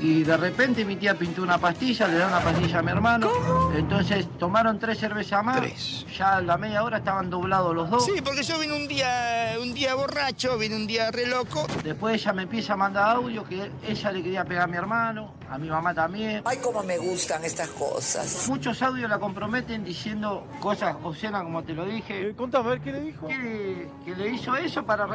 [0.00, 3.30] Y de repente mi tía pintó una pastilla, le da una pastilla a mi hermano.
[3.74, 6.04] Entonces tomaron tres cervezas más.
[6.18, 8.04] Ya a la media hora estaban doblados los dos.
[8.04, 11.66] Sí, porque yo vine un día, un día borracho, vine un día re loco.
[11.82, 15.34] Después ella me empieza a mandar audio que ella le quería pegar a mi hermano,
[15.48, 16.42] a mi mamá también.
[16.44, 18.46] Ay, cómo me gustan estas cosas.
[18.48, 22.28] Muchos audios la comprometen diciendo cosas obscenas, como te lo dije.
[22.28, 23.28] Eh, contame, a ver qué le dijo.
[23.28, 25.06] Que, que le hizo eso para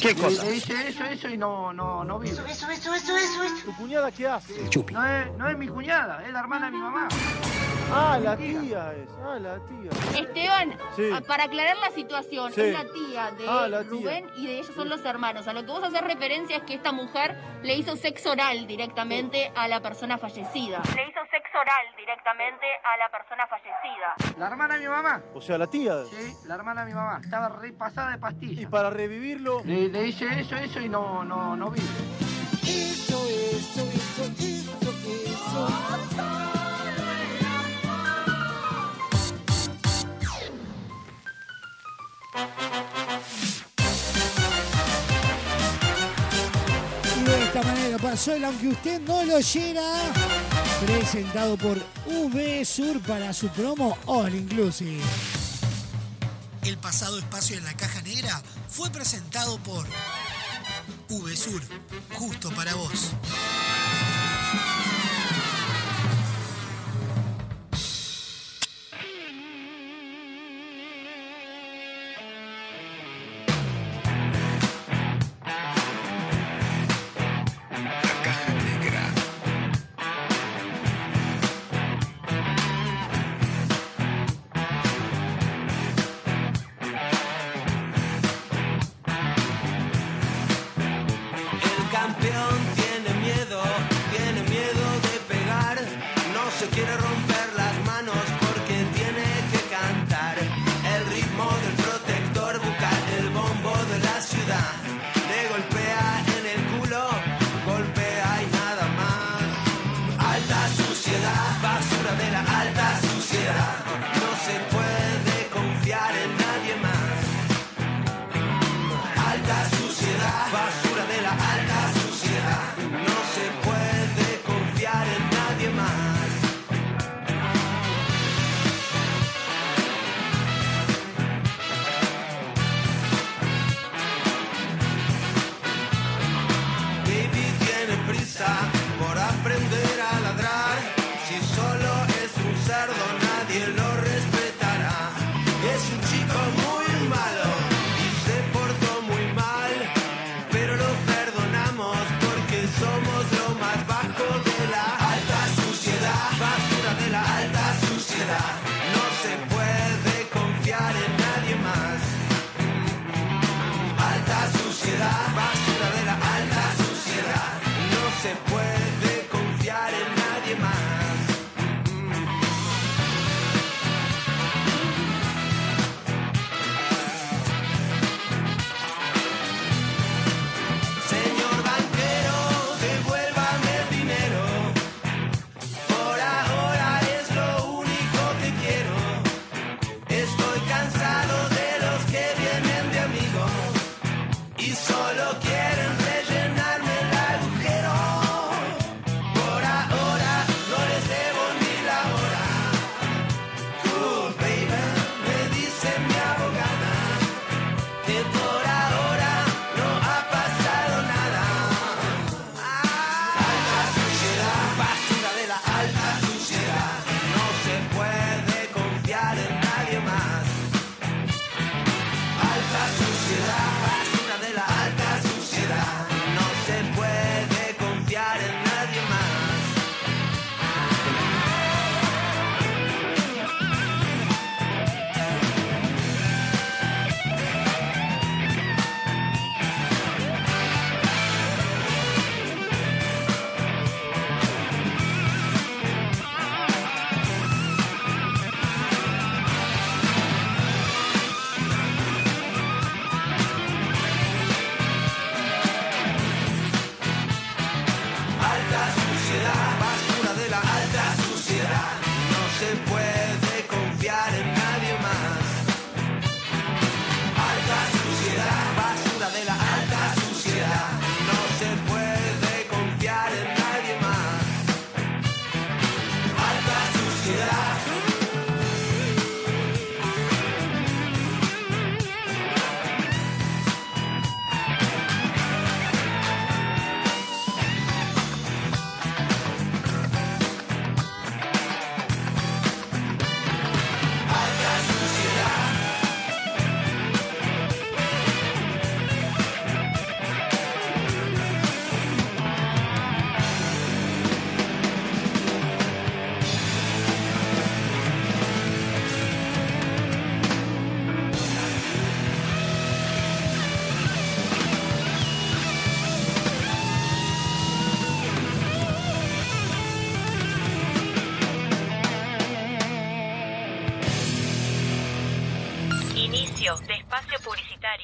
[0.00, 0.44] ¿Qué Le- cosas?
[0.46, 0.56] Le
[0.88, 2.32] eso, eso y no, no, no vive.
[2.34, 3.64] Eso, eso, eso, eso, eso.
[3.64, 4.54] ¿Tu cuñada qué hace?
[4.92, 7.08] No es, no es mi cuñada, es la hermana de mi mamá.
[7.90, 9.08] Ah, la tía es.
[9.24, 9.90] Ah, la tía.
[10.20, 11.10] Esteban, Sí.
[11.10, 12.60] a- para aclarar la situación, Sí.
[12.60, 13.90] es la tía de Ah, la tía.
[13.90, 15.48] Rubén y de ellos son los hermanos.
[15.48, 19.50] A lo que vos haces referencia es que esta mujer le hizo sexo oral directamente
[19.56, 20.82] a la persona fallecida.
[20.94, 24.14] Le hizo sexo oral directamente a la persona fallecida.
[24.38, 25.22] La hermana de mi mamá.
[25.34, 26.04] O sea, la tía.
[26.04, 27.20] Sí, la hermana de mi mamá.
[27.22, 28.62] Estaba repasada de pastillas.
[28.62, 29.62] Y para revivirlo.
[29.64, 31.86] Le, le hice eso, eso y no, no, no vive.
[32.62, 35.68] Eso, eso, eso, eso, eso.
[47.16, 49.82] Y de esta manera pasó el Aunque usted no lo oyera,
[50.86, 55.02] presentado por V Sur para su promo All Inclusive.
[56.62, 59.86] El pasado espacio en la caja negra fue presentado por
[61.08, 61.62] VSUR,
[62.14, 63.12] justo para vos.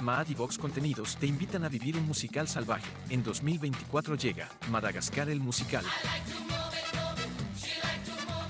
[0.00, 2.88] Maad y Vox Contenidos te invitan a vivir un musical salvaje.
[3.10, 5.84] En 2024 llega Madagascar el musical.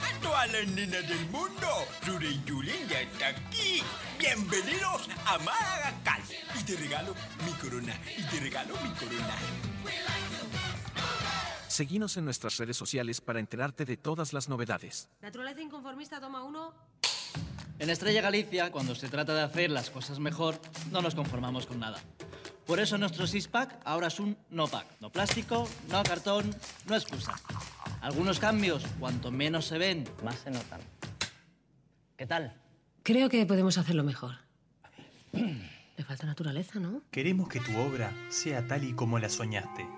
[0.03, 3.83] A todas las nenas del mundo, Rure y Julen ya está aquí.
[4.19, 6.21] Bienvenidos a Madagascar.
[6.61, 7.15] Y te regalo
[7.47, 7.99] mi corona.
[8.17, 9.37] Y te regalo mi corona.
[11.69, 15.09] Seguinos en nuestras redes sociales para enterarte de todas las novedades.
[15.21, 16.73] Naturaleza inconformista, toma uno.
[17.79, 20.59] En Estrella Galicia, cuando se trata de hacer las cosas mejor,
[20.91, 22.01] no nos conformamos con nada.
[22.67, 24.87] Por eso nuestro six-pack ahora es un no-pack.
[25.01, 26.55] No plástico, no cartón,
[26.87, 27.35] no excusa.
[28.01, 30.81] Algunos cambios, cuanto menos se ven, más se notan.
[32.17, 32.55] ¿Qué tal?
[33.03, 34.35] Creo que podemos hacerlo mejor.
[35.33, 37.03] Le falta naturaleza, ¿no?
[37.11, 39.98] Queremos que tu obra sea tal y como la soñaste.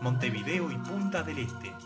[0.00, 1.85] Montevideo y Punta del Este.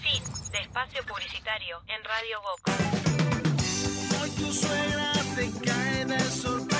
[0.00, 0.22] Fin
[0.52, 2.62] de espacio publicitario en Radio Vox.
[4.20, 6.71] Hoy tu suegra te cae de sorpresa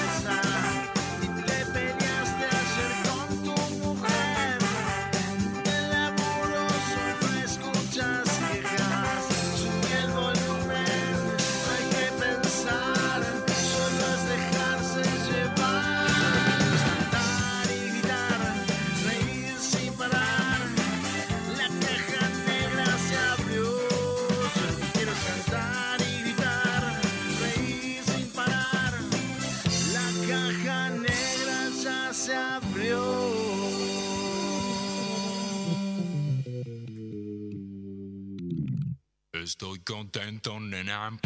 [39.62, 41.16] Estoy contento, nena.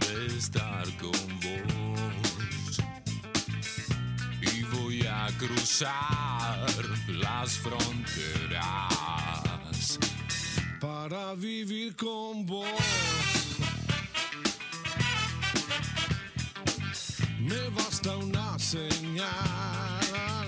[0.00, 2.78] De estar con vos.
[4.42, 6.66] Y voy a cruzar
[7.08, 8.58] las fronteras
[10.78, 12.68] para vivir con vos.
[17.38, 20.39] Me basta una señal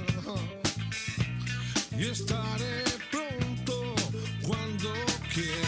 [1.98, 3.94] y estaré pronto
[4.42, 4.92] cuando
[5.32, 5.61] quiera.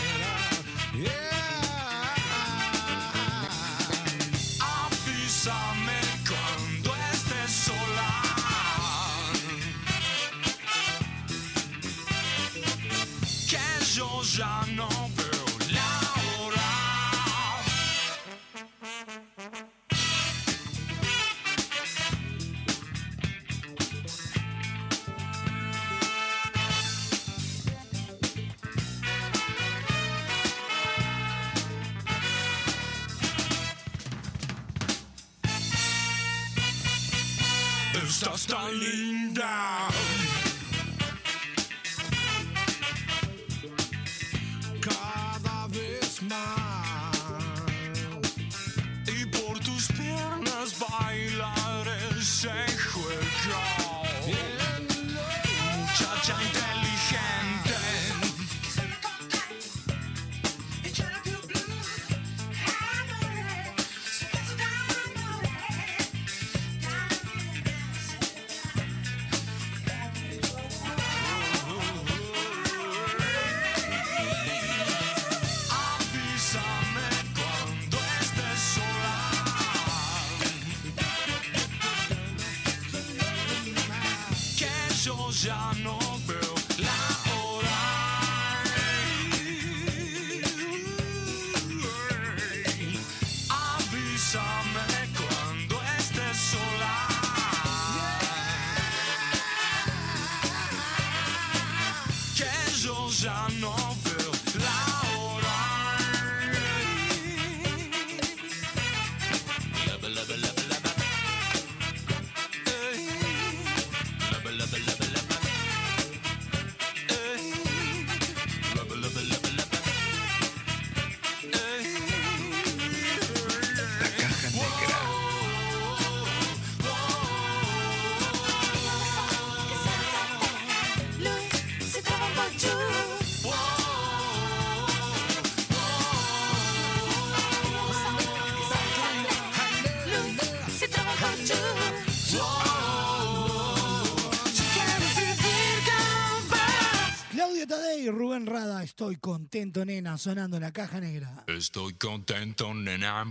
[148.94, 151.42] Estoy contento, nena, sonando la caja negra.
[151.48, 153.24] Estoy contento, nena.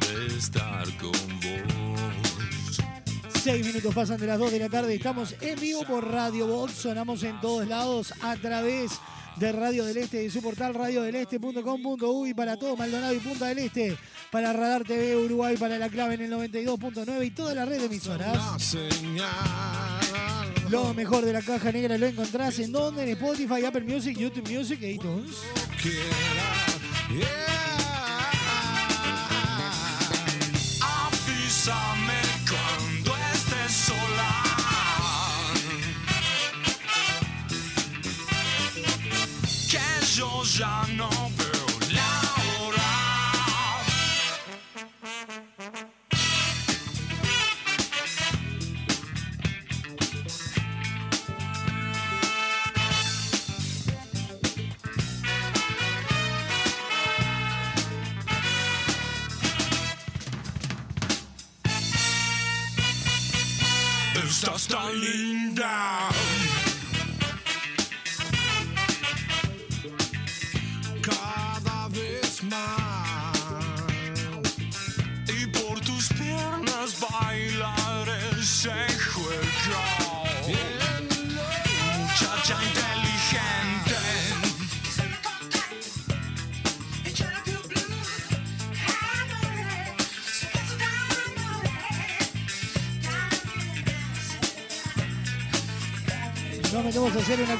[0.00, 2.76] De estar con vos.
[3.40, 4.96] Seis minutos pasan de las 2 de la tarde.
[4.96, 6.72] Estamos en vivo por Radio Box.
[6.72, 8.98] Sonamos en todos lados a través
[9.36, 13.96] de Radio del Este y su portal radiodeleste.com.uy para todo Maldonado y Punta del Este.
[14.32, 17.86] Para Radar TV Uruguay, para La Clave en el 92.9 y toda la red de
[17.86, 18.76] emisoras.
[20.70, 23.02] Lo mejor de la caja negra lo encontrás en donde?
[23.02, 25.36] En Spotify, Apple Music, YouTube Music iTunes.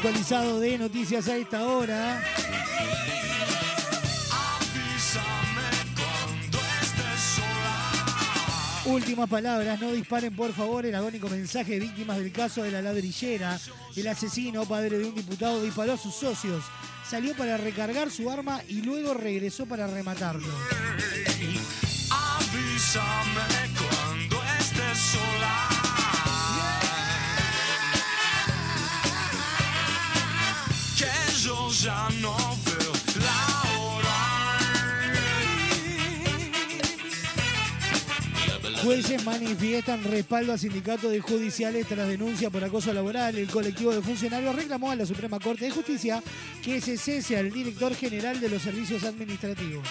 [0.09, 2.23] Actualizado de noticias a esta hora.
[8.87, 12.81] Últimas palabras, no disparen por favor el agónico mensaje de víctimas del caso de la
[12.81, 13.61] ladrillera.
[13.95, 16.65] El asesino, padre de un diputado, disparó a sus socios,
[17.07, 20.49] salió para recargar su arma y luego regresó para rematarlo.
[31.83, 33.99] Ya no veo la hora.
[38.83, 43.37] Jueces manifiestan respaldo a sindicatos de judiciales tras denuncia por acoso laboral.
[43.37, 46.23] El colectivo de funcionarios reclamó a la Suprema Corte de Justicia
[46.63, 49.87] que se cese al director general de los servicios administrativos.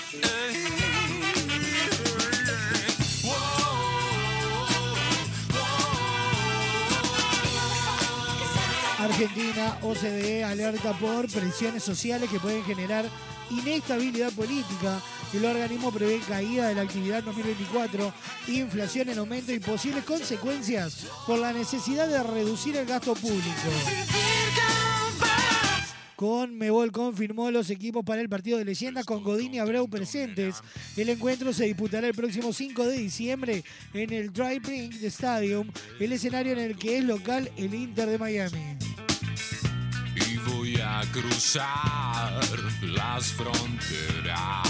[9.00, 13.06] Argentina, OCDE alerta por presiones sociales que pueden generar
[13.50, 15.00] inestabilidad política.
[15.34, 18.14] El organismo prevé caída de la actividad en 2024,
[18.48, 23.70] inflación en aumento y posibles consecuencias por la necesidad de reducir el gasto público.
[26.18, 30.56] Conmebol confirmó los equipos para el partido de leyenda con Godín y Abreu presentes.
[30.98, 33.64] El encuentro se disputará el próximo 5 de diciembre
[33.94, 35.70] en el Dry Brink Stadium,
[36.00, 38.78] el escenario en el que es local el Inter de Miami.
[40.16, 42.42] Y voy a cruzar
[42.82, 44.64] las fronteras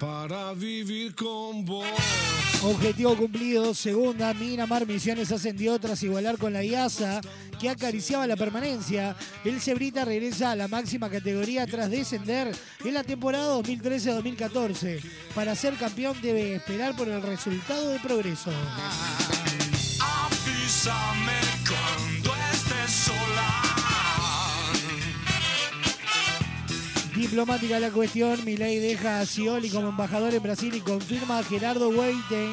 [0.00, 2.51] para vivir con vos.
[2.64, 7.20] Objetivo cumplido, segunda, Minamar Misiones ascendió tras igualar con la IASA,
[7.58, 9.16] que acariciaba la permanencia.
[9.44, 15.02] El Cebrita regresa a la máxima categoría tras descender en la temporada 2013-2014.
[15.34, 18.52] Para ser campeón debe esperar por el resultado de progreso.
[27.22, 31.88] Diplomática la cuestión, Milei deja a Scioli como embajador en Brasil y confirma a Gerardo
[31.90, 32.50] Weiten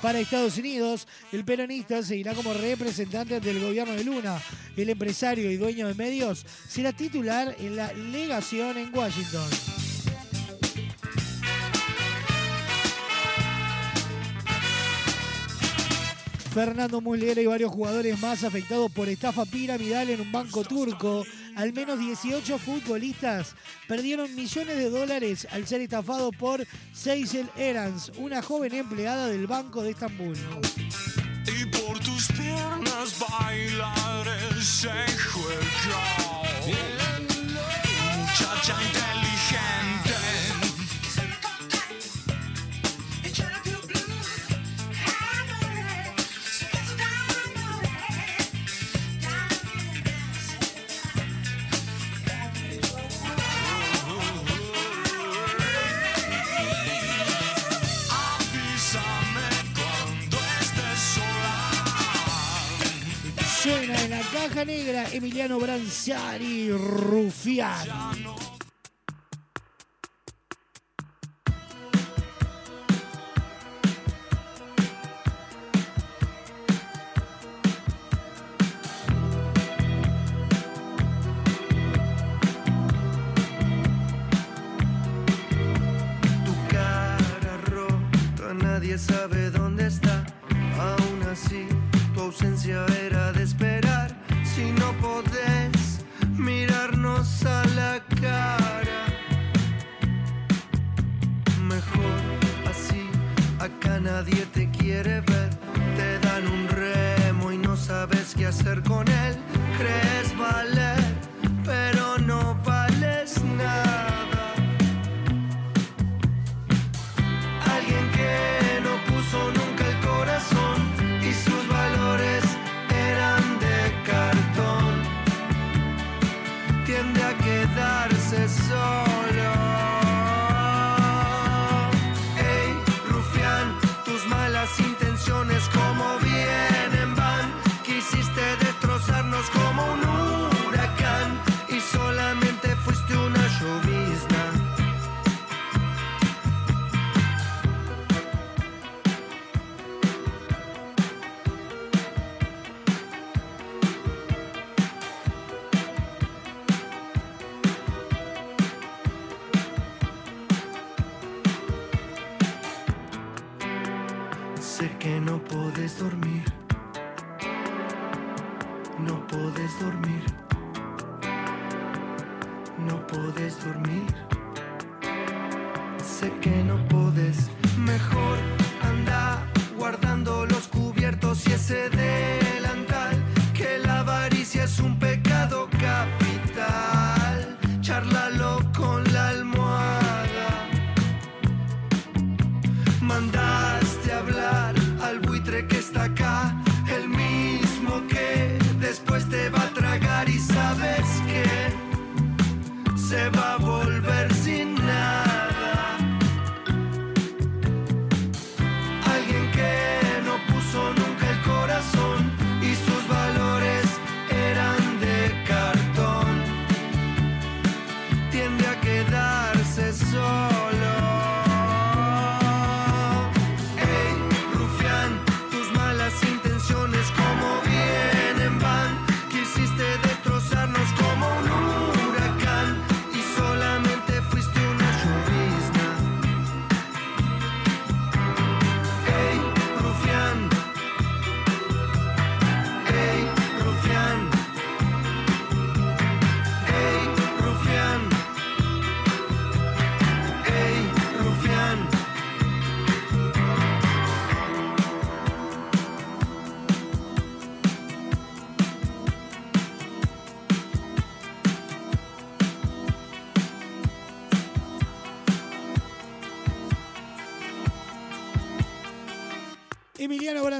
[0.00, 1.08] para Estados Unidos.
[1.32, 4.40] El peronista seguirá como representante del gobierno de Luna.
[4.76, 9.50] El empresario y dueño de medios será titular en la legación en Washington.
[16.54, 21.24] Fernando Muslera y varios jugadores más afectados por estafa piramidal en un banco turco.
[21.56, 23.54] Al menos 18 futbolistas
[23.86, 29.82] perdieron millones de dólares al ser estafados por Seysel Erans, una joven empleada del Banco
[29.82, 30.36] de Estambul.
[31.46, 33.18] Y por tus piernas
[35.32, 36.21] juego.
[64.64, 67.88] Negra Emiliano Branzari, Rufián.
[88.98, 90.22] Sabe dónde está.
[90.78, 91.66] Aún así,
[92.14, 92.91] tu ausencia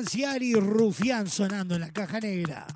[0.02, 2.66] Emiliano Branciari, Rufián sonando en la caja negra.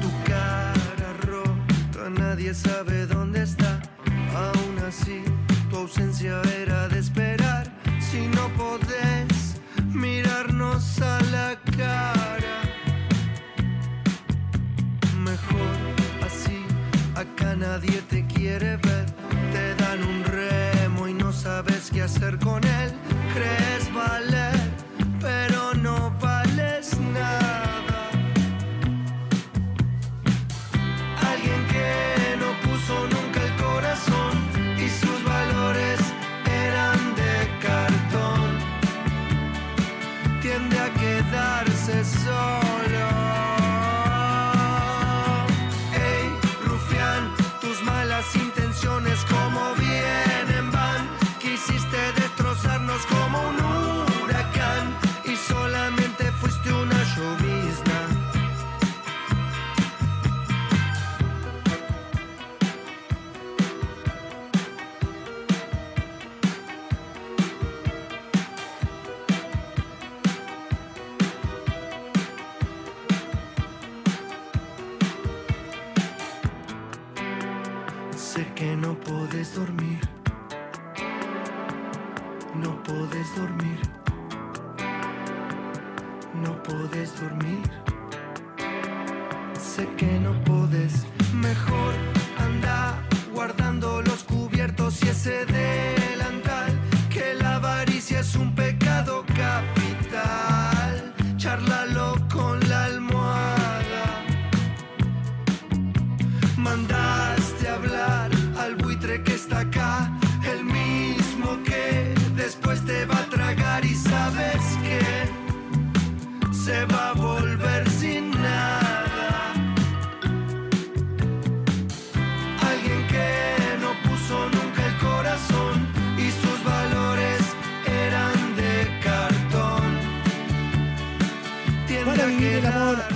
[0.00, 3.80] Tu cara rota, nadie sabe dónde está.
[4.34, 5.22] Aún así,
[5.70, 7.72] tu ausencia era de esperar.
[8.00, 9.31] Si no podés
[17.72, 19.06] nadie te quiere ver.
[19.52, 22.90] Te dan un remo y no sabes qué hacer con él.
[23.34, 24.51] Crees valer,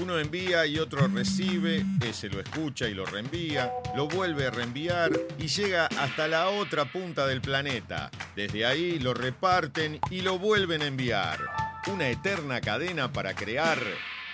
[0.00, 5.10] Uno envía y otro recibe, ese lo escucha y lo reenvía, lo vuelve a reenviar
[5.38, 8.10] y llega hasta la otra punta del planeta.
[8.34, 11.40] Desde ahí lo reparten y lo vuelven a enviar.
[11.86, 13.78] Una eterna cadena para crear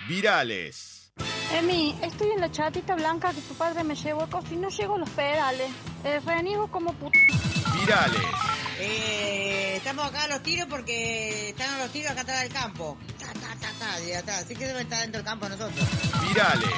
[0.07, 1.13] virales.
[1.53, 4.99] Emi, estoy en la chatita blanca que tu padre me llevó y no llego a
[4.99, 5.71] los pedales.
[6.03, 7.17] Eh, reniego como puta.
[7.79, 8.52] Virales.
[8.79, 12.97] Eh, estamos acá a los tiros porque están a los tiros acá atrás del campo.
[13.19, 14.37] Ta, ta, ta, ta, ya está.
[14.39, 15.85] Así que deben estar dentro del campo nosotros.
[16.27, 16.69] Virales.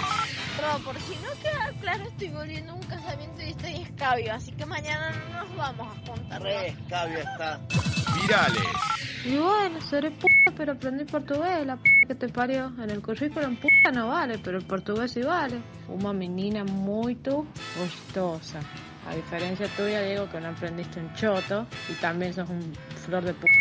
[0.57, 4.51] Pero por si no queda claro, estoy volviendo a un casamiento y estoy escabio, así
[4.53, 6.41] que mañana no nos vamos a juntar.
[6.41, 7.59] Re escabio está.
[8.21, 8.63] Virales.
[9.25, 12.67] Y bueno, seré puta, pero aprendí portugués, la p que te parió.
[12.79, 15.61] En el currículum puta no vale, pero el portugués sí vale.
[15.87, 18.59] Una menina muy gostosa.
[19.07, 22.75] A diferencia tuya, digo que no aprendiste un choto y también sos un
[23.05, 23.53] flor de puta.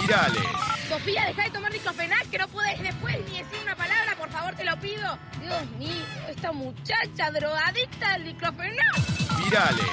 [0.00, 0.42] Virales.
[0.88, 4.54] Sofía, deja de tomar diclofenac, que no puedes después ni decir una palabra, por favor,
[4.56, 5.16] te lo pido.
[5.40, 9.44] Dios mío, esta muchacha drogadicta del diclofenac.
[9.44, 9.86] Virales.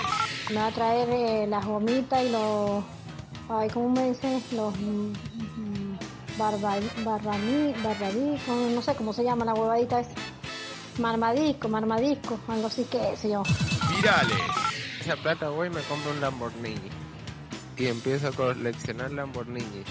[0.49, 2.83] Me va a traer eh, las gomitas y los...
[3.49, 4.43] Ay, ¿cómo me dicen?
[4.53, 4.75] Los...
[4.79, 5.97] mm, mm,
[6.37, 10.11] Barba, barbamí, barbadisco, no sé cómo se llama la huevadita esa.
[10.99, 13.43] Marmadisco, marmadisco, algo así que sé yo.
[13.95, 14.66] Virales.
[15.07, 16.89] Esa plata voy y me compro un Lamborghini.
[17.77, 19.85] Y empiezo a coleccionar Lamborghini.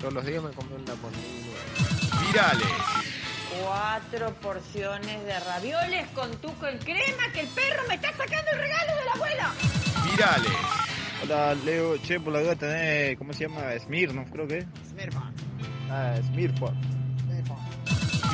[0.00, 2.26] Todos los días me compro un Lamborghini nuevo.
[2.26, 2.66] Virales.
[3.62, 8.58] Cuatro porciones de ravioles con tuco en crema que el perro me está sacando el
[8.58, 9.52] regalo de la abuela.
[10.10, 10.58] Virales.
[11.22, 11.96] Hola, Leo.
[11.98, 13.78] Che, por la duda tenés, ¿cómo se llama?
[13.78, 14.66] Smirnoff, creo que.
[14.90, 15.22] Smirnoff.
[15.88, 16.72] Ah, Smirnoff.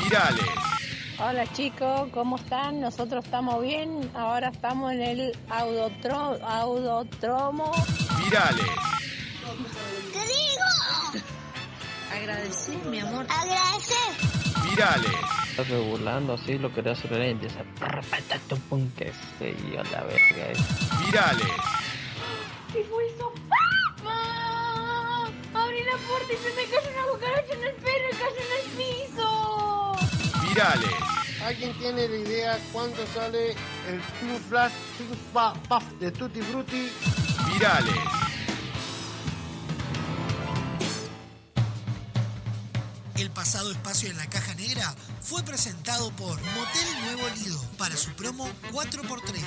[0.02, 0.72] Virales.
[1.18, 2.80] Hola chicos, ¿cómo están?
[2.80, 4.10] Nosotros estamos bien.
[4.14, 7.70] Ahora estamos en el audotro, audotromo.
[8.24, 8.66] Virales.
[10.12, 11.24] ¿Qué digo?
[12.12, 13.26] Agradecí, mi amor.
[13.28, 14.68] Agradecer.
[14.68, 15.12] Virales.
[15.51, 20.47] Estás burlando así, lo quería hacer y empieza a pum que se yo la verga.
[20.51, 20.56] eh.
[21.05, 21.47] Virales.
[22.72, 23.32] ¿Qué fue eso?
[24.02, 25.26] ¡Mamá!
[25.55, 28.52] Abrí la puerta y se me cayó una cucaracha en el pelo y cayó en
[28.64, 29.41] el piso.
[30.53, 30.91] Virales.
[31.47, 33.53] ¿Alguien tiene la idea cuánto sale
[33.89, 34.73] el True Flash
[35.33, 36.93] Puff de Tutti Frutti?
[37.51, 37.95] Virales.
[43.16, 48.11] El pasado espacio en la caja negra fue presentado por Motel Nuevo Lido para su
[48.11, 49.41] promo 4x3.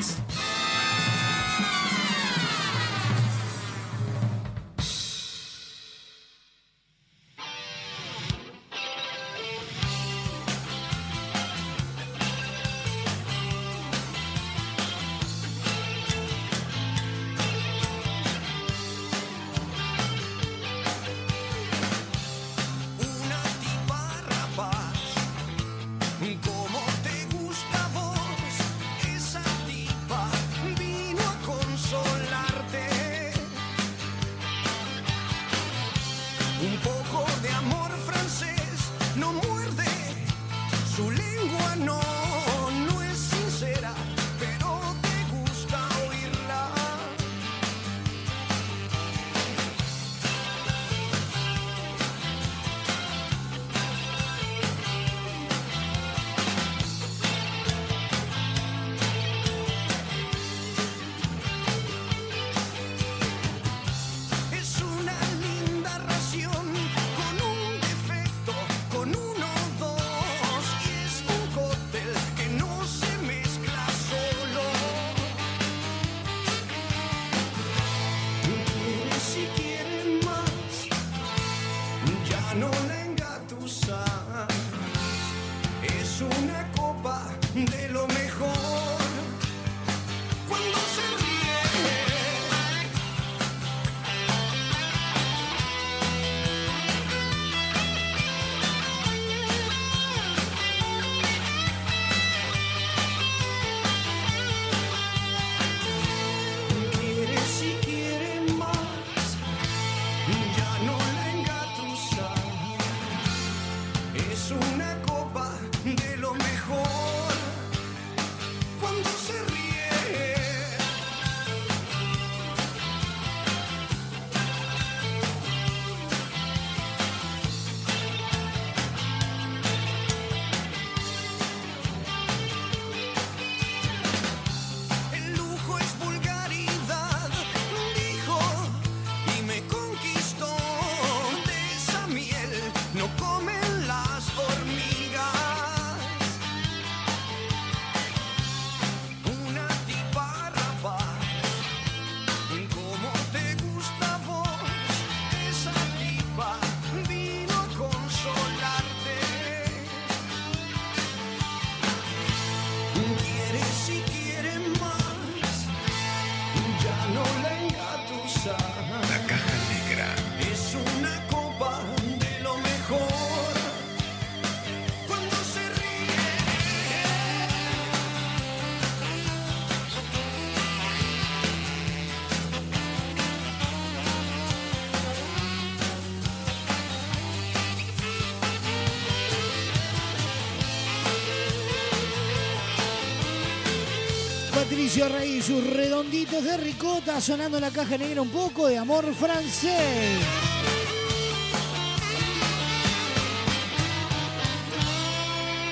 [195.45, 200.17] Sus redonditos de ricota sonando la caja negra un poco de amor francés.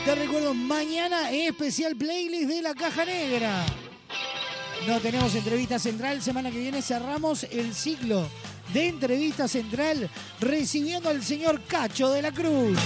[0.06, 3.66] Te recuerdo, mañana especial playlist de la caja negra.
[4.86, 8.28] No tenemos entrevista central, semana que viene cerramos el ciclo
[8.74, 10.08] de entrevista central
[10.40, 12.78] recibiendo al señor Cacho de la Cruz.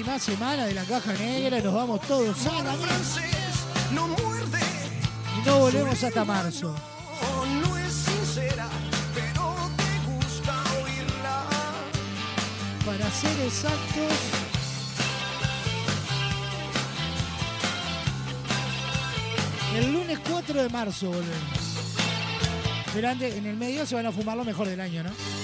[0.00, 2.34] Última semana de la caja negra, nos vamos todos
[3.92, 4.60] no muerde,
[5.36, 6.74] y no volvemos hasta marzo.
[12.86, 14.12] Para ser exactos,
[19.76, 21.60] el lunes 4 de marzo volvemos.
[22.94, 25.39] Pero antes, en el medio se van a fumar lo mejor del año, ¿no?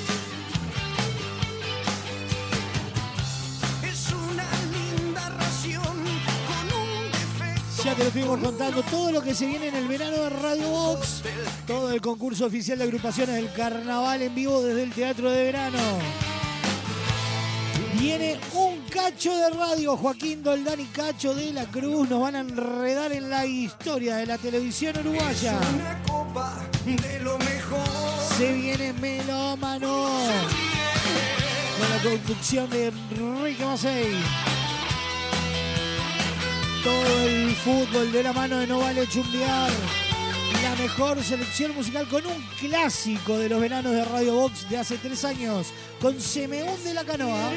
[7.86, 10.68] Ya te lo estuvimos contando todo lo que se viene en el verano de Radio
[10.70, 11.22] Box.
[11.68, 15.78] Todo el concurso oficial de agrupaciones del carnaval en vivo desde el Teatro de Verano.
[17.96, 19.96] Viene un cacho de radio.
[19.96, 24.26] Joaquín Doldán y Cacho de la Cruz nos van a enredar en la historia de
[24.26, 25.56] la televisión uruguaya.
[26.84, 27.86] de lo mejor.
[28.36, 30.08] Se viene Melómano.
[31.78, 34.55] Con la conducción de Enrique Macei.
[36.86, 39.08] Todo el fútbol de la mano de No Vale.
[40.62, 44.96] La mejor selección musical con un clásico de los veranos de Radio Box de hace
[44.96, 45.72] tres años.
[46.00, 47.50] Con Se me hunde la canoa.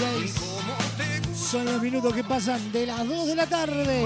[0.00, 0.34] 26.
[1.34, 4.04] Son los minutos que pasan de las 2 de la tarde.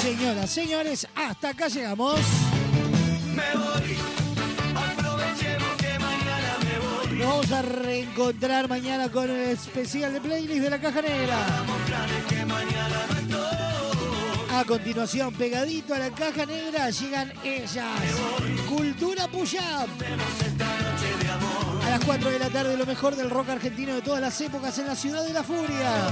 [0.00, 2.20] Señoras, señores, hasta acá llegamos.
[3.34, 3.96] Me voy,
[4.74, 7.18] aprovechemos que mañana me voy.
[7.18, 11.36] Nos vamos a reencontrar mañana con el especial de playlist de la Caja Negra.
[14.54, 17.84] A continuación, pegadito a la Caja Negra, llegan ellas.
[18.68, 19.88] Cultura las
[22.06, 24.94] 4 de la tarde, lo mejor del rock argentino de todas las épocas en la
[24.94, 26.06] ciudad de la furia.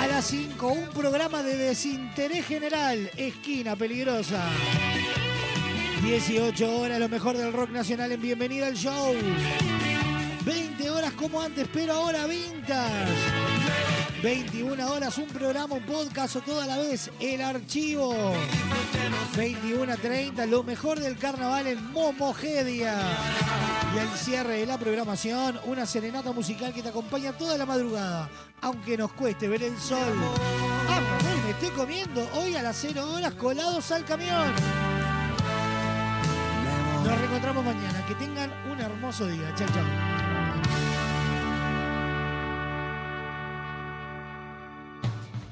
[0.00, 4.42] A las 5, un programa de desinterés general, esquina peligrosa.
[6.02, 9.14] 18 horas, lo mejor del rock nacional en Bienvenida al Show.
[10.44, 13.53] 20 horas como antes, pero ahora vintage.
[14.24, 18.32] 21 horas, un programa, un podcast o toda la vez, el archivo.
[19.36, 23.02] 21 a 30, lo mejor del carnaval en Momogedia.
[23.94, 28.30] Y al cierre de la programación, una serenata musical que te acompaña toda la madrugada,
[28.62, 30.14] aunque nos cueste ver el sol.
[30.88, 31.02] Ah,
[31.44, 34.54] me estoy comiendo hoy a las 0 horas colados al camión.
[37.04, 38.06] Nos reencontramos mañana.
[38.08, 39.54] Que tengan un hermoso día.
[39.54, 40.23] Chao, chao.